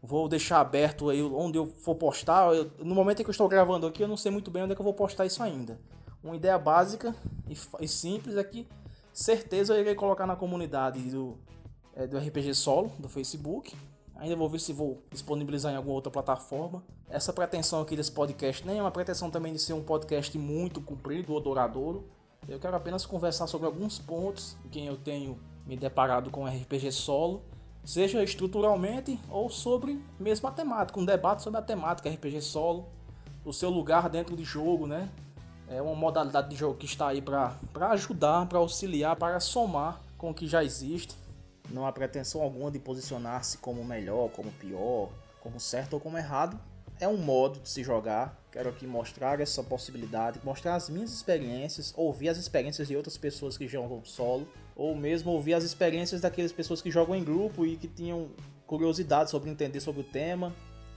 Vou 0.04 0.28
deixar 0.28 0.60
aberto 0.60 1.10
aí 1.10 1.24
onde 1.24 1.58
eu 1.58 1.68
for 1.68 1.96
postar. 1.96 2.54
Eu, 2.54 2.70
no 2.80 2.94
momento 2.94 3.22
em 3.22 3.24
que 3.24 3.30
eu 3.30 3.32
estou 3.32 3.48
gravando 3.48 3.88
aqui, 3.88 4.04
eu 4.04 4.10
não 4.10 4.18
sei 4.18 4.30
muito 4.30 4.52
bem 4.52 4.64
onde 4.64 4.74
é 4.74 4.76
que 4.76 4.82
eu 4.82 4.86
vou 4.86 4.94
postar 4.94 5.26
isso 5.26 5.42
ainda. 5.42 5.80
Uma 6.22 6.36
ideia 6.36 6.58
básica 6.60 7.16
e, 7.50 7.58
e 7.80 7.88
simples 7.88 8.36
é 8.36 8.44
que 8.44 8.68
certeza 9.14 9.74
eu 9.74 9.80
irei 9.80 9.96
colocar 9.96 10.28
na 10.28 10.36
comunidade 10.36 11.00
do 11.10 11.38
é, 11.98 12.06
do 12.06 12.18
RPG 12.18 12.54
Solo 12.54 12.92
do 13.00 13.10
Facebook. 13.10 13.76
Ainda 14.16 14.36
vou 14.36 14.48
ver 14.48 14.60
se 14.60 14.72
vou 14.72 15.02
disponibilizar 15.12 15.74
em 15.74 15.76
alguma 15.76 15.96
outra 15.96 16.12
plataforma. 16.12 16.84
Essa 17.10 17.34
pretensão 17.34 17.82
aqui 17.82 17.96
desse 17.96 18.12
podcast 18.12 18.66
nem 18.66 18.78
é 18.78 18.82
uma 18.82 18.92
pretensão 18.92 19.30
também 19.30 19.52
de 19.52 19.60
ser 19.60 19.74
um 19.74 19.84
podcast 19.84 20.38
muito 20.38 20.80
comprido 20.80 21.34
ou 21.34 21.42
douradouro. 21.42 22.08
Eu 22.48 22.60
quero 22.60 22.76
apenas 22.76 23.06
conversar 23.06 23.48
sobre 23.48 23.68
alguns 23.68 24.00
pontos 24.00 24.56
em 24.66 24.70
que 24.70 24.86
eu 24.86 24.96
tenho 24.96 25.40
me 25.66 25.76
deparado 25.76 26.30
com 26.30 26.46
RPG 26.46 26.92
solo, 26.92 27.42
seja 27.84 28.24
estruturalmente 28.24 29.20
ou 29.30 29.50
sobre 29.50 30.02
mesmo 30.20 30.48
a 30.48 30.52
temática, 30.52 31.00
um 31.00 31.06
debate 31.06 31.44
sobre 31.44 31.60
a 31.60 31.64
temática 31.64 32.10
RPG 32.10 32.42
solo, 32.42 32.88
o 33.44 33.52
seu 33.52 33.70
lugar 33.70 34.10
dentro 34.10 34.36
de 34.36 34.44
jogo, 34.44 34.88
né? 34.88 35.10
É 35.68 35.82
uma 35.82 35.96
modalidade 35.96 36.50
de 36.50 36.56
jogo 36.56 36.76
que 36.76 36.86
está 36.86 37.10
aí 37.10 37.22
para 37.22 37.58
ajudar, 37.92 38.48
para 38.48 38.60
auxiliar, 38.60 39.16
para 39.16 39.40
somar 39.40 40.00
com 40.18 40.32
o 40.32 40.34
que 40.34 40.48
já 40.48 40.64
existe 40.64 41.16
não 41.70 41.86
há 41.86 41.92
pretensão 41.92 42.42
alguma 42.42 42.72
de 42.72 42.80
posicionar-se 42.80 43.58
como 43.58 43.84
melhor, 43.84 44.30
como 44.32 44.52
pior, 44.54 45.10
como 45.42 45.60
certo 45.60 45.94
ou 45.94 46.00
como 46.00 46.18
errado. 46.18 46.60
É 47.00 47.08
um 47.08 47.18
modo 47.18 47.60
de 47.60 47.70
se 47.70 47.84
jogar. 47.84 48.42
Quero 48.52 48.70
aqui 48.70 48.88
mostrar 48.88 49.40
essa 49.40 49.62
possibilidade, 49.62 50.40
mostrar 50.44 50.76
as 50.76 50.90
minhas 50.90 51.12
experiências, 51.12 51.94
ouvir 51.96 52.30
as 52.30 52.38
experiências 52.38 52.88
de 52.88 52.96
outras 52.96 53.18
pessoas 53.18 53.58
que 53.58 53.68
jogam 53.68 54.04
solo, 54.04 54.48
ou 54.76 54.96
mesmo 54.96 55.32
ouvir 55.32 55.54
as 55.54 55.64
experiências 55.64 56.22
daquelas 56.22 56.52
pessoas 56.52 56.82
que 56.82 56.90
jogam 56.90 57.16
em 57.16 57.24
grupo 57.24 57.66
e 57.66 57.78
que 57.78 57.88
tinham 57.88 58.30
curiosidade 58.66 59.30
sobre 59.30 59.50
entender 59.50 59.80
sobre 59.80 60.02
o 60.02 60.04
tema. 60.04 60.56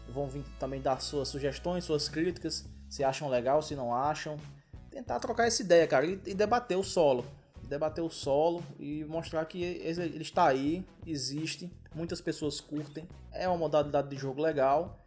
Vão 0.08 0.26
vir 0.26 0.42
também 0.58 0.80
dar 0.80 1.00
suas 1.00 1.28
sugestões, 1.28 1.84
suas 1.84 2.08
críticas, 2.08 2.64
se 2.88 3.04
acham 3.04 3.28
legal, 3.28 3.60
se 3.60 3.74
não 3.74 3.94
acham. 3.94 4.38
Tentar 4.90 5.20
trocar 5.20 5.46
essa 5.46 5.62
ideia, 5.62 5.86
cara, 5.86 6.06
e 6.06 6.16
debater 6.16 6.78
o 6.78 6.82
solo 6.82 7.24
debater 7.70 8.02
o 8.02 8.10
solo 8.10 8.62
e 8.80 9.04
mostrar 9.04 9.44
que 9.44 9.62
ele 9.62 10.22
está 10.22 10.46
aí, 10.46 10.84
existe, 11.06 11.72
muitas 11.94 12.20
pessoas 12.20 12.60
curtem, 12.60 13.06
é 13.32 13.48
uma 13.48 13.56
modalidade 13.56 14.08
de 14.08 14.16
jogo 14.16 14.42
legal 14.42 14.98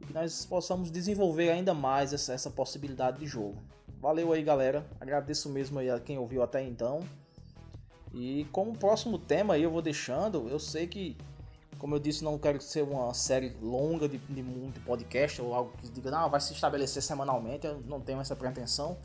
e 0.00 0.04
que 0.04 0.12
nós 0.12 0.44
possamos 0.44 0.90
desenvolver 0.90 1.48
ainda 1.50 1.72
mais 1.72 2.12
essa, 2.12 2.32
essa 2.32 2.50
possibilidade 2.50 3.20
de 3.20 3.26
jogo. 3.26 3.62
Valeu 4.00 4.32
aí, 4.32 4.42
galera. 4.42 4.84
Agradeço 5.00 5.48
mesmo 5.48 5.78
aí 5.78 5.88
a 5.88 6.00
quem 6.00 6.18
ouviu 6.18 6.42
até 6.42 6.62
então. 6.62 7.00
E 8.12 8.46
como 8.50 8.76
próximo 8.76 9.16
tema 9.16 9.54
aí 9.54 9.62
eu 9.62 9.70
vou 9.70 9.82
deixando, 9.82 10.48
eu 10.48 10.58
sei 10.58 10.88
que, 10.88 11.16
como 11.78 11.94
eu 11.94 12.00
disse, 12.00 12.24
não 12.24 12.36
quero 12.36 12.60
ser 12.60 12.82
uma 12.82 13.14
série 13.14 13.54
longa 13.62 14.08
de, 14.08 14.18
de, 14.18 14.42
de 14.42 14.80
podcast 14.80 15.40
ou 15.40 15.54
algo 15.54 15.72
que 15.80 15.88
diga, 15.88 16.10
não, 16.10 16.28
vai 16.28 16.40
se 16.40 16.52
estabelecer 16.52 17.02
semanalmente, 17.02 17.66
eu 17.66 17.80
não 17.86 18.00
tenho 18.00 18.20
essa 18.20 18.34
pretensão. 18.34 18.96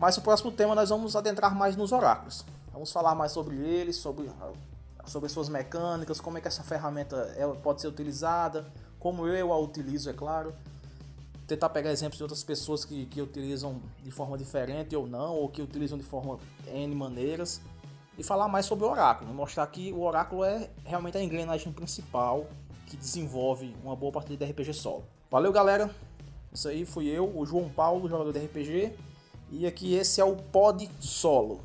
Mas 0.00 0.16
o 0.16 0.22
próximo 0.22 0.50
tema 0.50 0.74
nós 0.74 0.88
vamos 0.88 1.14
adentrar 1.14 1.54
mais 1.54 1.76
nos 1.76 1.92
oráculos. 1.92 2.42
Vamos 2.72 2.90
falar 2.90 3.14
mais 3.14 3.32
sobre 3.32 3.56
eles, 3.56 3.96
sobre, 3.96 4.30
sobre 5.04 5.28
suas 5.28 5.50
mecânicas, 5.50 6.18
como 6.18 6.38
é 6.38 6.40
que 6.40 6.48
essa 6.48 6.62
ferramenta 6.62 7.28
pode 7.62 7.82
ser 7.82 7.88
utilizada, 7.88 8.66
como 8.98 9.28
eu 9.28 9.52
a 9.52 9.58
utilizo, 9.58 10.08
é 10.08 10.14
claro. 10.14 10.54
Tentar 11.46 11.68
pegar 11.68 11.92
exemplos 11.92 12.16
de 12.16 12.22
outras 12.22 12.42
pessoas 12.42 12.82
que, 12.82 13.04
que 13.06 13.20
utilizam 13.20 13.78
de 14.02 14.10
forma 14.10 14.38
diferente 14.38 14.96
ou 14.96 15.06
não, 15.06 15.34
ou 15.34 15.50
que 15.50 15.60
utilizam 15.60 15.98
de 15.98 16.04
forma 16.04 16.38
N 16.66 16.94
maneiras. 16.94 17.60
E 18.16 18.22
falar 18.22 18.48
mais 18.48 18.64
sobre 18.64 18.86
o 18.86 18.90
oráculo, 18.90 19.34
mostrar 19.34 19.66
que 19.66 19.92
o 19.92 20.00
oráculo 20.00 20.44
é 20.44 20.70
realmente 20.82 21.18
a 21.18 21.22
engrenagem 21.22 21.74
principal 21.74 22.46
que 22.86 22.96
desenvolve 22.96 23.76
uma 23.84 23.94
boa 23.94 24.12
partida 24.12 24.46
de 24.46 24.50
RPG 24.50 24.72
solo. 24.72 25.04
Valeu, 25.30 25.52
galera! 25.52 25.94
Isso 26.50 26.68
aí 26.68 26.86
fui 26.86 27.06
eu, 27.06 27.30
o 27.36 27.44
João 27.44 27.68
Paulo, 27.68 28.08
jogador 28.08 28.32
de 28.32 28.38
RPG. 28.38 29.09
E 29.52 29.66
aqui 29.66 29.94
esse 29.94 30.20
é 30.20 30.24
o 30.24 30.36
Pod 30.36 30.88
Solo. 31.00 31.60